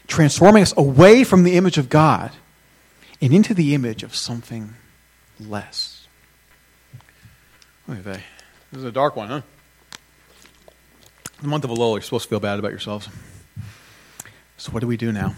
transforming 0.08 0.63
us 0.63 0.74
away 0.78 1.24
from 1.24 1.44
the 1.44 1.58
image 1.58 1.78
of 1.78 1.89
God 1.89 2.32
and 3.22 3.34
into 3.34 3.54
the 3.54 3.74
image 3.74 4.04
of 4.04 4.15
something 4.15 4.74
less. 5.39 6.08
This 8.72 8.80
is 8.80 8.84
a 8.84 8.91
dark 8.91 9.15
one, 9.15 9.30
huh? 9.30 9.41
The 11.41 11.48
month 11.48 11.63
of 11.63 11.70
Elul, 11.70 11.94
you're 11.94 12.02
supposed 12.02 12.24
to 12.24 12.30
feel 12.30 12.39
bad 12.39 12.60
about 12.60 12.72
yourselves. 12.72 13.10
So 14.58 14.72
what 14.72 14.80
do 14.80 14.88
we 14.88 14.98
do 14.98 15.12
now? 15.12 15.36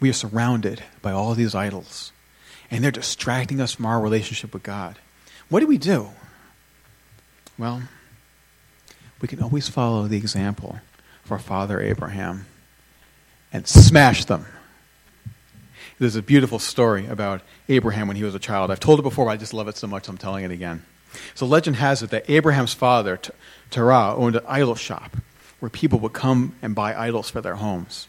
we 0.00 0.08
are 0.08 0.14
surrounded 0.14 0.82
by 1.02 1.12
all 1.12 1.34
these 1.34 1.54
idols, 1.54 2.12
and 2.70 2.82
they're 2.82 2.90
distracting 2.90 3.60
us 3.60 3.72
from 3.72 3.86
our 3.86 4.00
relationship 4.00 4.54
with 4.54 4.62
God. 4.62 4.98
What 5.48 5.60
do 5.60 5.66
we 5.66 5.78
do? 5.78 6.10
Well, 7.58 7.82
we 9.20 9.28
can 9.28 9.42
always 9.42 9.68
follow 9.68 10.08
the 10.08 10.16
example 10.16 10.80
of 11.30 11.32
our 11.32 11.38
father 11.38 11.80
Abraham 11.80 12.46
and 13.52 13.66
smash 13.66 14.24
them. 14.24 14.46
There's 16.00 16.16
a 16.16 16.22
beautiful 16.22 16.58
story 16.58 17.06
about 17.06 17.42
Abraham 17.68 18.08
when 18.08 18.16
he 18.16 18.24
was 18.24 18.34
a 18.34 18.40
child. 18.40 18.70
I've 18.70 18.80
told 18.80 18.98
it 18.98 19.02
before, 19.02 19.26
but 19.26 19.32
I 19.32 19.36
just 19.36 19.54
love 19.54 19.68
it 19.68 19.76
so 19.76 19.86
much 19.86 20.08
I'm 20.08 20.18
telling 20.18 20.44
it 20.44 20.50
again. 20.50 20.82
So 21.34 21.46
legend 21.46 21.76
has 21.76 22.02
it 22.02 22.10
that 22.10 22.28
Abraham's 22.28 22.74
father, 22.74 23.20
Terah, 23.70 24.16
owned 24.16 24.36
an 24.36 24.44
idol 24.48 24.74
shop 24.74 25.16
where 25.60 25.70
people 25.70 26.00
would 26.00 26.12
come 26.12 26.56
and 26.62 26.74
buy 26.74 26.98
idols 26.98 27.30
for 27.30 27.40
their 27.40 27.56
homes. 27.56 28.08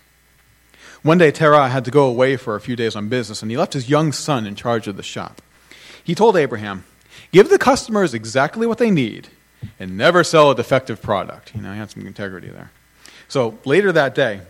One 1.03 1.17
day, 1.17 1.31
Terah 1.31 1.69
had 1.69 1.85
to 1.85 1.91
go 1.91 2.07
away 2.07 2.37
for 2.37 2.55
a 2.55 2.61
few 2.61 2.75
days 2.75 2.95
on 2.95 3.09
business, 3.09 3.41
and 3.41 3.51
he 3.51 3.57
left 3.57 3.73
his 3.73 3.89
young 3.89 4.11
son 4.11 4.47
in 4.47 4.55
charge 4.55 4.87
of 4.87 4.97
the 4.97 5.03
shop. 5.03 5.41
He 6.03 6.15
told 6.15 6.35
Abraham, 6.37 6.85
Give 7.31 7.49
the 7.49 7.57
customers 7.57 8.13
exactly 8.13 8.65
what 8.65 8.77
they 8.77 8.89
need 8.89 9.27
and 9.79 9.97
never 9.97 10.23
sell 10.23 10.49
a 10.51 10.55
defective 10.55 11.01
product. 11.01 11.53
You 11.53 11.61
know, 11.61 11.73
he 11.73 11.79
had 11.79 11.91
some 11.91 12.07
integrity 12.07 12.49
there. 12.49 12.71
So 13.31 13.57
later 13.63 13.93
that 13.93 14.13
day, 14.13 14.41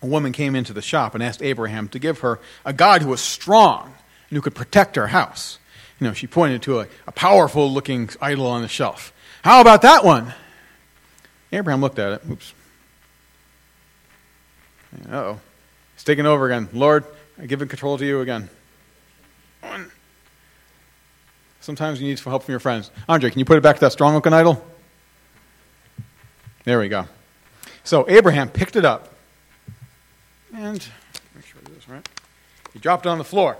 a 0.00 0.06
woman 0.06 0.30
came 0.30 0.54
into 0.54 0.72
the 0.72 0.80
shop 0.80 1.16
and 1.16 1.22
asked 1.22 1.42
Abraham 1.42 1.88
to 1.88 1.98
give 1.98 2.20
her 2.20 2.38
a 2.64 2.72
God 2.72 3.02
who 3.02 3.08
was 3.08 3.20
strong 3.20 3.86
and 4.30 4.36
who 4.36 4.40
could 4.40 4.54
protect 4.54 4.94
her 4.94 5.08
house. 5.08 5.58
You 5.98 6.06
know, 6.06 6.12
she 6.12 6.28
pointed 6.28 6.62
to 6.62 6.78
a, 6.78 6.86
a 7.08 7.10
powerful 7.10 7.68
looking 7.72 8.08
idol 8.20 8.46
on 8.46 8.62
the 8.62 8.68
shelf. 8.68 9.12
How 9.42 9.60
about 9.60 9.82
that 9.82 10.04
one? 10.04 10.32
Abraham 11.50 11.80
looked 11.80 11.98
at 11.98 12.12
it. 12.12 12.22
Oops. 12.30 12.54
Uh 15.10 15.16
oh. 15.16 15.40
He's 15.96 16.04
taking 16.04 16.24
over 16.24 16.46
again. 16.46 16.68
Lord, 16.72 17.02
I 17.36 17.46
give 17.46 17.58
control 17.68 17.98
to 17.98 18.06
you 18.06 18.20
again. 18.20 18.48
Sometimes 21.60 22.00
you 22.00 22.06
need 22.06 22.20
some 22.20 22.30
help 22.30 22.44
from 22.44 22.52
your 22.52 22.60
friends. 22.60 22.92
Andre, 23.08 23.30
can 23.30 23.40
you 23.40 23.44
put 23.44 23.58
it 23.58 23.64
back 23.64 23.74
to 23.74 23.80
that 23.80 23.90
strong 23.90 24.14
looking 24.14 24.32
idol? 24.32 24.64
There 26.62 26.78
we 26.78 26.88
go. 26.88 27.08
So 27.84 28.08
Abraham 28.08 28.48
picked 28.48 28.76
it 28.76 28.84
up 28.84 29.14
and 30.54 30.86
make 31.34 31.44
sure 31.44 31.60
right. 31.88 32.08
He 32.72 32.78
dropped 32.78 33.06
it 33.06 33.10
on 33.10 33.18
the 33.18 33.24
floor 33.24 33.58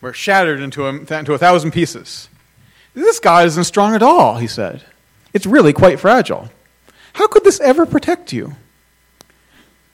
where 0.00 0.12
it 0.12 0.16
shattered 0.16 0.60
into 0.60 0.86
a, 0.86 0.90
into 0.90 1.34
a 1.34 1.38
thousand 1.38 1.72
pieces. 1.72 2.28
This 2.94 3.20
God 3.20 3.46
isn't 3.46 3.64
strong 3.64 3.94
at 3.94 4.02
all, 4.02 4.38
he 4.38 4.46
said. 4.46 4.84
It's 5.32 5.46
really 5.46 5.72
quite 5.72 6.00
fragile. 6.00 6.48
How 7.12 7.26
could 7.26 7.44
this 7.44 7.60
ever 7.60 7.86
protect 7.86 8.32
you? 8.32 8.56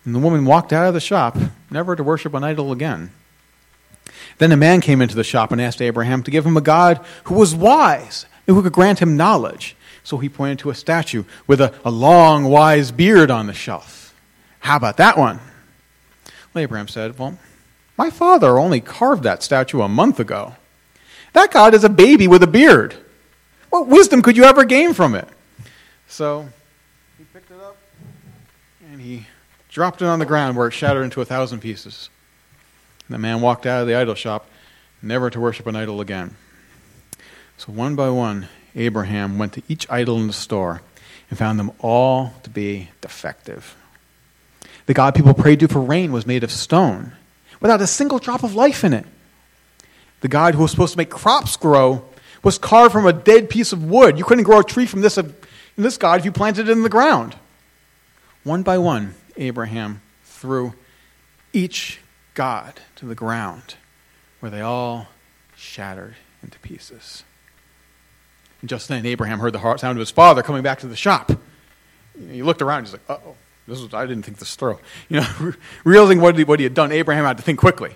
And 0.05 0.15
the 0.15 0.19
woman 0.21 0.45
walked 0.45 0.73
out 0.73 0.87
of 0.87 0.95
the 0.95 1.01
shop, 1.01 1.37
never 1.71 1.97
to 1.97 2.05
worship 2.05 2.35
an 2.35 2.45
idol 2.45 2.73
again. 2.73 3.11
Then 4.39 4.53
a 4.53 4.57
man 4.57 4.81
came 4.81 5.03
into 5.03 5.17
the 5.17 5.25
shop 5.25 5.51
and 5.51 5.61
asked 5.61 5.83
Abraham 5.83 6.23
to 6.23 6.31
give 6.31 6.47
him 6.47 6.57
a 6.57 6.63
God 6.63 7.05
who 7.25 7.35
was 7.35 7.55
wise 7.55 8.27
and 8.47 8.57
who 8.57 8.63
could 8.63 8.73
grant 8.73 9.01
him 9.01 9.17
knowledge. 9.17 9.76
So 10.07 10.19
he 10.19 10.29
pointed 10.29 10.61
to 10.61 10.71
a 10.71 10.75
statue 10.77 11.25
with 11.49 11.61
a, 11.61 11.75
a 11.85 11.91
long, 11.91 12.45
wise 12.45 12.93
beard 12.93 13.29
on 13.29 13.49
the 13.49 13.53
shelf. 13.53 14.15
How 14.61 14.77
about 14.77 14.99
that 14.99 15.19
one? 15.19 15.41
Well, 16.55 16.63
Abraham 16.63 16.87
said, 16.87 17.19
Well, 17.19 17.37
my 17.99 18.11
father 18.11 18.57
only 18.57 18.81
carved 18.81 19.25
that 19.25 19.43
statue 19.43 19.81
a 19.81 19.89
month 19.89 20.21
ago. 20.21 20.55
That 21.33 21.51
God 21.51 21.75
is 21.75 21.83
a 21.83 21.89
baby 21.89 22.29
with 22.29 22.45
a 22.45 22.47
beard. 22.47 22.95
What 23.71 23.89
wisdom 23.89 24.23
could 24.23 24.37
you 24.37 24.45
ever 24.45 24.63
gain 24.63 24.95
from 24.95 25.17
it? 25.17 25.27
So 26.07 26.49
he 27.19 27.25
picked 27.25 27.51
it 27.51 27.59
up 27.59 27.77
and 28.93 29.01
he 29.01 29.27
dropped 29.69 30.03
it 30.03 30.07
on 30.07 30.21
the 30.21 30.25
ground 30.25 30.57
where 30.57 30.69
it 30.69 30.73
shattered 30.73 31.03
into 31.03 31.21
a 31.21 31.25
thousand 31.25 31.59
pieces. 31.59 32.11
And 33.09 33.15
the 33.17 33.19
man 33.19 33.41
walked 33.41 33.67
out 33.67 33.81
of 33.81 33.89
the 33.89 33.97
idol 33.97 34.15
shop, 34.15 34.49
never 35.03 35.31
to 35.31 35.41
worship 35.41 35.67
an 35.67 35.75
idol 35.75 36.01
again. 36.01 36.37
So 37.57 37.73
one 37.73 37.97
by 37.97 38.11
one, 38.11 38.47
Abraham 38.77 39.39
went 39.39 39.55
to 39.55 39.63
each 39.69 39.91
idol 39.91 40.19
in 40.19 40.27
the 40.27 40.33
store 40.33 40.83
and 41.31 41.39
found 41.39 41.59
them 41.59 41.73
all 41.81 42.35
to 42.43 42.51
be 42.51 42.91
defective. 43.01 43.75
The 44.85 44.95
God 44.95 45.15
people 45.15 45.35
prayed 45.35 45.61
to 45.61 45.69
for 45.69 45.81
rain 45.81 46.13
was 46.13 46.27
made 46.27 46.45
of 46.45 46.53
stone 46.53 47.13
without 47.61 47.81
a 47.81 47.87
single 47.87 48.19
drop 48.19 48.45
of 48.45 48.55
life 48.55 48.85
in 48.85 48.93
it. 48.93 49.07
The 50.21 50.29
God 50.29 50.55
who 50.55 50.63
was 50.63 50.71
supposed 50.71 50.93
to 50.93 50.99
make 50.99 51.11
crops 51.11 51.57
grow 51.57 52.05
was 52.43 52.59
carved 52.59 52.93
from 52.93 53.07
a 53.07 53.13
dead 53.13 53.51
piece 53.51 53.73
of 53.73 53.83
wood. 53.83 54.19
You 54.19 54.25
couldn't 54.25 54.45
grow 54.45 54.61
a 54.61 54.65
tree 54.65 54.87
from 54.87 55.01
this, 55.01 55.19
this 55.77 55.97
God 55.97 56.21
if 56.21 56.25
you 56.25 56.33
planted 56.33 56.69
it 56.69 56.73
in 56.73 56.83
the 56.83 56.89
ground. 56.89 57.35
One 58.45 58.63
by 58.63 58.79
one, 58.79 59.15
Abraham 59.37 60.03
threw 60.23 60.75
each 61.53 62.01
God 62.35 62.75
to 62.97 63.07
the 63.07 63.15
ground, 63.15 63.75
where 64.39 64.51
they 64.51 64.61
all 64.61 65.09
shattered 65.57 66.15
into 66.43 66.59
pieces. 66.61 67.25
Just 68.67 68.89
then, 68.89 69.07
Abraham 69.07 69.39
heard 69.39 69.53
the 69.53 69.77
sound 69.77 69.97
of 69.97 70.01
his 70.01 70.11
father 70.11 70.43
coming 70.43 70.63
back 70.63 70.81
to 70.81 70.87
the 70.87 70.97
shop. 70.97 71.33
He 72.31 72.43
looked 72.43 72.63
around. 72.63 72.85
He's 72.85 72.93
like, 72.93 73.03
"Oh, 73.09 73.35
this 73.67 73.81
was 73.81 73.93
I 73.95 74.07
didn't 74.07 74.25
think 74.25 74.39
this 74.39 74.55
through." 74.57 74.79
You 75.09 75.21
know, 75.21 75.53
realizing 75.85 76.21
what 76.21 76.37
he, 76.37 76.45
what 76.45 76.59
he 76.59 76.65
had 76.65 76.75
done, 76.75 76.93
Abraham 76.93 77.25
had 77.25 77.37
to 77.37 77.43
think 77.43 77.59
quickly. 77.59 77.95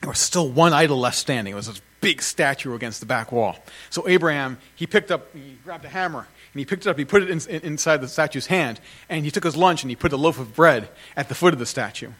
There 0.00 0.10
was 0.10 0.18
still 0.18 0.48
one 0.48 0.72
idol 0.72 0.98
left 0.98 1.16
standing. 1.16 1.52
It 1.52 1.56
was 1.56 1.66
this 1.66 1.80
big 2.00 2.22
statue 2.22 2.74
against 2.74 3.00
the 3.00 3.06
back 3.06 3.32
wall. 3.32 3.56
So 3.90 4.06
Abraham, 4.08 4.58
he 4.74 4.86
picked 4.86 5.10
up, 5.10 5.32
he 5.34 5.58
grabbed 5.64 5.84
a 5.84 5.88
hammer, 5.88 6.20
and 6.20 6.58
he 6.58 6.64
picked 6.64 6.86
it 6.86 6.88
up. 6.88 6.98
He 6.98 7.04
put 7.04 7.22
it 7.22 7.30
in, 7.30 7.40
in, 7.48 7.62
inside 7.62 8.00
the 8.00 8.08
statue's 8.08 8.46
hand, 8.46 8.80
and 9.08 9.24
he 9.24 9.30
took 9.30 9.44
his 9.44 9.56
lunch 9.56 9.82
and 9.82 9.90
he 9.90 9.96
put 9.96 10.12
a 10.12 10.16
loaf 10.16 10.38
of 10.38 10.54
bread 10.54 10.88
at 11.16 11.28
the 11.28 11.34
foot 11.34 11.52
of 11.52 11.58
the 11.58 11.66
statue. 11.66 12.10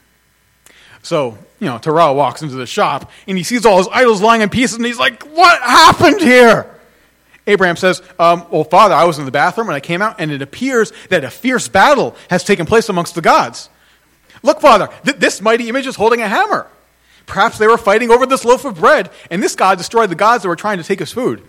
So, 1.03 1.39
you 1.61 1.69
know, 1.69 1.79
Terah 1.79 2.13
walks 2.13 2.43
into 2.43 2.57
the 2.57 2.67
shop 2.67 3.11
and 3.29 3.39
he 3.39 3.45
sees 3.45 3.65
all 3.65 3.79
his 3.79 3.87
idols 3.93 4.21
lying 4.21 4.43
in 4.43 4.49
pieces 4.49 4.77
and 4.77 4.85
he's 4.85 4.99
like, 4.99 5.23
What 5.23 5.63
happened 5.63 6.21
here? 6.21 6.76
Abraham 7.47 7.77
says, 7.77 8.03
um, 8.19 8.47
Well, 8.51 8.65
Father, 8.65 8.95
I 8.95 9.05
was 9.05 9.19
in 9.19 9.25
the 9.25 9.31
bathroom 9.31 9.69
and 9.69 9.77
I 9.77 9.81
came 9.81 10.03
out 10.03 10.17
and 10.21 10.31
it 10.31 10.43
appears 10.43 10.93
that 11.11 11.25
a 11.25 11.31
fierce 11.31 11.69
battle 11.69 12.17
has 12.29 12.45
taken 12.45 12.67
place 12.67 12.89
amongst 12.89 13.15
the 13.15 13.23
gods. 13.23 13.69
Look, 14.43 14.61
Father, 14.61 14.89
th- 15.05 15.17
this 15.17 15.41
mighty 15.41 15.69
image 15.69 15.87
is 15.87 15.97
holding 15.97 16.21
a 16.21 16.29
hammer. 16.29 16.67
Perhaps 17.27 17.59
they 17.59 17.67
were 17.67 17.79
fighting 17.79 18.11
over 18.11 18.27
this 18.27 18.45
loaf 18.45 18.65
of 18.65 18.77
bread 18.77 19.11
and 19.31 19.43
this 19.43 19.57
God 19.57 19.79
destroyed 19.79 20.11
the 20.11 20.15
gods 20.15 20.43
that 20.43 20.49
were 20.49 20.57
trying 20.57 20.79
to 20.79 20.85
take 20.85 20.99
his 20.99 21.13
food. 21.13 21.43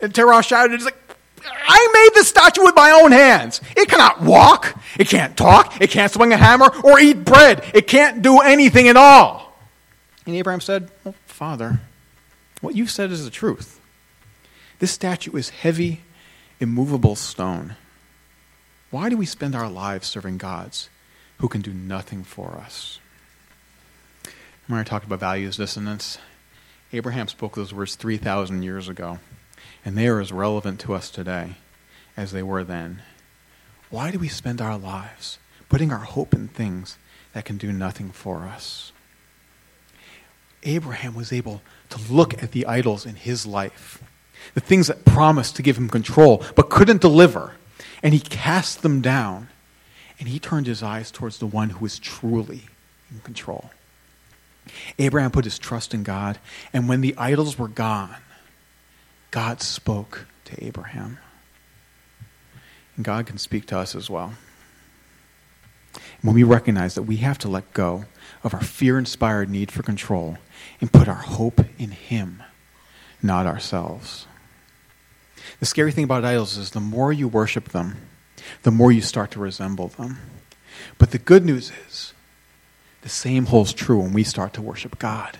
And 0.00 0.14
Terah 0.14 0.42
shouted, 0.42 0.72
He's 0.72 0.84
like, 0.84 0.98
I 1.46 1.90
made 1.92 2.14
this 2.14 2.28
statue 2.28 2.62
with 2.62 2.74
my 2.74 2.90
own 2.90 3.12
hands. 3.12 3.60
It 3.76 3.88
cannot 3.88 4.22
walk. 4.22 4.78
It 4.98 5.08
can't 5.08 5.36
talk. 5.36 5.80
It 5.80 5.90
can't 5.90 6.10
swing 6.10 6.32
a 6.32 6.36
hammer 6.36 6.70
or 6.82 6.98
eat 6.98 7.24
bread. 7.24 7.64
It 7.74 7.86
can't 7.86 8.22
do 8.22 8.40
anything 8.40 8.88
at 8.88 8.96
all. 8.96 9.54
And 10.26 10.34
Abraham 10.34 10.60
said, 10.60 10.90
well, 11.04 11.14
Father, 11.26 11.80
what 12.60 12.74
you 12.74 12.86
said 12.86 13.10
is 13.12 13.24
the 13.24 13.30
truth. 13.30 13.78
This 14.84 14.92
statue 14.92 15.34
is 15.34 15.48
heavy, 15.48 16.02
immovable 16.60 17.16
stone. 17.16 17.76
Why 18.90 19.08
do 19.08 19.16
we 19.16 19.24
spend 19.24 19.54
our 19.54 19.70
lives 19.70 20.06
serving 20.06 20.36
gods 20.36 20.90
who 21.38 21.48
can 21.48 21.62
do 21.62 21.72
nothing 21.72 22.22
for 22.22 22.60
us? 22.62 23.00
When 24.66 24.78
I 24.78 24.84
talked 24.84 25.06
about 25.06 25.20
values 25.20 25.56
dissonance, 25.56 26.18
Abraham 26.92 27.28
spoke 27.28 27.54
those 27.54 27.72
words 27.72 27.94
3,000 27.94 28.62
years 28.62 28.86
ago 28.86 29.20
and 29.86 29.96
they 29.96 30.06
are 30.06 30.20
as 30.20 30.32
relevant 30.32 30.80
to 30.80 30.92
us 30.92 31.08
today 31.08 31.54
as 32.14 32.32
they 32.32 32.42
were 32.42 32.62
then. 32.62 33.00
Why 33.88 34.10
do 34.10 34.18
we 34.18 34.28
spend 34.28 34.60
our 34.60 34.76
lives 34.76 35.38
putting 35.70 35.92
our 35.92 36.04
hope 36.04 36.34
in 36.34 36.48
things 36.48 36.98
that 37.32 37.46
can 37.46 37.56
do 37.56 37.72
nothing 37.72 38.10
for 38.10 38.40
us? 38.40 38.92
Abraham 40.62 41.14
was 41.14 41.32
able 41.32 41.62
to 41.88 42.12
look 42.12 42.42
at 42.42 42.52
the 42.52 42.66
idols 42.66 43.06
in 43.06 43.14
his 43.14 43.46
life, 43.46 44.02
the 44.52 44.60
things 44.60 44.88
that 44.88 45.04
promised 45.04 45.56
to 45.56 45.62
give 45.62 45.78
him 45.78 45.88
control 45.88 46.44
but 46.54 46.70
couldn't 46.70 47.00
deliver, 47.00 47.54
and 48.02 48.12
he 48.12 48.20
cast 48.20 48.82
them 48.82 49.00
down, 49.00 49.48
and 50.18 50.28
he 50.28 50.38
turned 50.38 50.66
his 50.66 50.82
eyes 50.82 51.10
towards 51.10 51.38
the 51.38 51.46
one 51.46 51.70
who 51.70 51.86
is 51.86 51.98
truly 51.98 52.64
in 53.10 53.20
control. 53.20 53.70
Abraham 54.98 55.30
put 55.30 55.44
his 55.44 55.58
trust 55.58 55.94
in 55.94 56.02
God, 56.02 56.38
and 56.72 56.88
when 56.88 57.00
the 57.00 57.14
idols 57.16 57.58
were 57.58 57.68
gone, 57.68 58.16
God 59.30 59.60
spoke 59.60 60.26
to 60.46 60.64
Abraham. 60.64 61.18
And 62.96 63.04
God 63.04 63.26
can 63.26 63.38
speak 63.38 63.66
to 63.66 63.78
us 63.78 63.94
as 63.94 64.08
well. 64.08 64.34
When 66.22 66.34
we 66.34 66.42
recognize 66.42 66.94
that 66.94 67.02
we 67.02 67.16
have 67.16 67.38
to 67.38 67.48
let 67.48 67.72
go 67.72 68.04
of 68.42 68.54
our 68.54 68.62
fear 68.62 68.98
inspired 68.98 69.50
need 69.50 69.70
for 69.70 69.82
control 69.82 70.38
and 70.80 70.92
put 70.92 71.08
our 71.08 71.14
hope 71.14 71.60
in 71.78 71.90
Him, 71.90 72.42
not 73.22 73.46
ourselves. 73.46 74.26
The 75.60 75.66
scary 75.66 75.92
thing 75.92 76.04
about 76.04 76.24
idols 76.24 76.56
is 76.56 76.70
the 76.70 76.80
more 76.80 77.12
you 77.12 77.28
worship 77.28 77.70
them, 77.70 77.96
the 78.62 78.70
more 78.70 78.92
you 78.92 79.00
start 79.00 79.30
to 79.32 79.40
resemble 79.40 79.88
them. 79.88 80.18
But 80.98 81.10
the 81.10 81.18
good 81.18 81.44
news 81.44 81.72
is, 81.86 82.12
the 83.02 83.08
same 83.08 83.46
holds 83.46 83.72
true 83.72 84.00
when 84.00 84.12
we 84.12 84.24
start 84.24 84.54
to 84.54 84.62
worship 84.62 84.98
God. 84.98 85.38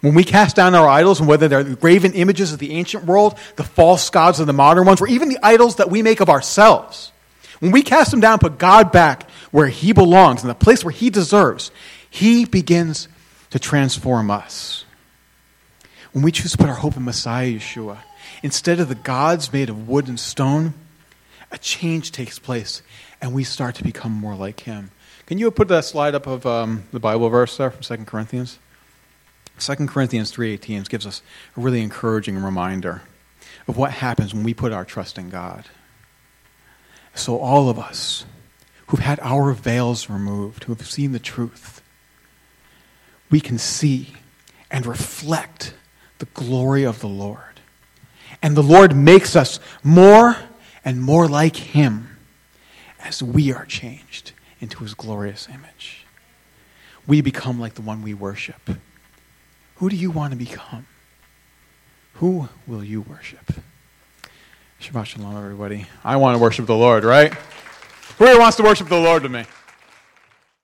When 0.00 0.14
we 0.14 0.24
cast 0.24 0.56
down 0.56 0.74
our 0.74 0.88
idols, 0.88 1.20
and 1.20 1.28
whether 1.28 1.48
they're 1.48 1.62
the 1.62 1.76
graven 1.76 2.14
images 2.14 2.52
of 2.52 2.58
the 2.58 2.72
ancient 2.72 3.04
world, 3.04 3.38
the 3.56 3.64
false 3.64 4.10
gods 4.10 4.40
of 4.40 4.46
the 4.46 4.52
modern 4.52 4.86
ones, 4.86 5.00
or 5.00 5.08
even 5.08 5.28
the 5.28 5.38
idols 5.42 5.76
that 5.76 5.90
we 5.90 6.02
make 6.02 6.20
of 6.20 6.28
ourselves, 6.28 7.12
when 7.60 7.72
we 7.72 7.82
cast 7.82 8.10
them 8.10 8.20
down, 8.20 8.38
put 8.38 8.58
God 8.58 8.92
back 8.92 9.30
where 9.50 9.68
He 9.68 9.92
belongs, 9.92 10.42
in 10.42 10.48
the 10.48 10.54
place 10.54 10.84
where 10.84 10.92
He 10.92 11.10
deserves, 11.10 11.70
He 12.10 12.44
begins 12.44 13.08
to 13.50 13.58
transform 13.58 14.30
us. 14.30 14.84
When 16.12 16.24
we 16.24 16.32
choose 16.32 16.52
to 16.52 16.58
put 16.58 16.68
our 16.68 16.74
hope 16.74 16.96
in 16.96 17.04
Messiah 17.04 17.52
Yeshua, 17.52 17.98
instead 18.44 18.78
of 18.78 18.90
the 18.90 18.94
gods 18.94 19.50
made 19.54 19.70
of 19.70 19.88
wood 19.88 20.06
and 20.06 20.20
stone, 20.20 20.74
a 21.50 21.56
change 21.56 22.12
takes 22.12 22.38
place, 22.38 22.82
and 23.22 23.32
we 23.32 23.42
start 23.42 23.74
to 23.74 23.82
become 23.82 24.12
more 24.12 24.34
like 24.34 24.60
Him. 24.60 24.90
Can 25.24 25.38
you 25.38 25.50
put 25.50 25.68
that 25.68 25.86
slide 25.86 26.14
up 26.14 26.26
of 26.26 26.44
um, 26.44 26.84
the 26.92 27.00
Bible 27.00 27.30
verse 27.30 27.56
there 27.56 27.70
from 27.70 27.80
2 27.80 28.04
Corinthians? 28.04 28.58
2 29.58 29.86
Corinthians 29.86 30.30
3:18 30.30 30.90
gives 30.90 31.06
us 31.06 31.22
a 31.56 31.60
really 31.60 31.80
encouraging 31.80 32.36
reminder 32.36 33.00
of 33.66 33.78
what 33.78 33.92
happens 33.92 34.34
when 34.34 34.44
we 34.44 34.52
put 34.52 34.72
our 34.72 34.84
trust 34.84 35.16
in 35.16 35.30
God. 35.30 35.64
So 37.14 37.38
all 37.38 37.70
of 37.70 37.78
us 37.78 38.26
who've 38.88 39.00
had 39.00 39.20
our 39.20 39.52
veils 39.52 40.10
removed, 40.10 40.64
who 40.64 40.74
have 40.74 40.86
seen 40.86 41.12
the 41.12 41.18
truth, 41.18 41.80
we 43.30 43.40
can 43.40 43.56
see 43.56 44.12
and 44.70 44.84
reflect 44.84 45.72
the 46.18 46.26
glory 46.26 46.84
of 46.84 47.00
the 47.00 47.08
Lord. 47.08 47.53
And 48.44 48.54
the 48.54 48.62
Lord 48.62 48.94
makes 48.94 49.36
us 49.36 49.58
more 49.82 50.36
and 50.84 51.00
more 51.00 51.26
like 51.26 51.56
him 51.56 52.18
as 53.02 53.22
we 53.22 53.50
are 53.54 53.64
changed 53.64 54.32
into 54.60 54.84
his 54.84 54.92
glorious 54.92 55.48
image. 55.48 56.04
We 57.06 57.22
become 57.22 57.58
like 57.58 57.72
the 57.72 57.80
one 57.80 58.02
we 58.02 58.12
worship. 58.12 58.68
Who 59.76 59.88
do 59.88 59.96
you 59.96 60.10
want 60.10 60.32
to 60.32 60.36
become? 60.36 60.84
Who 62.16 62.50
will 62.66 62.84
you 62.84 63.00
worship? 63.00 63.50
Shabbat 64.78 65.06
Shalom, 65.06 65.38
everybody. 65.38 65.86
I 66.04 66.16
want 66.16 66.36
to 66.36 66.38
worship 66.38 66.66
the 66.66 66.76
Lord, 66.76 67.02
right? 67.02 67.32
Who 68.18 68.38
wants 68.38 68.58
to 68.58 68.62
worship 68.62 68.88
the 68.88 69.00
Lord 69.00 69.22
with 69.22 69.32
me? 69.32 69.46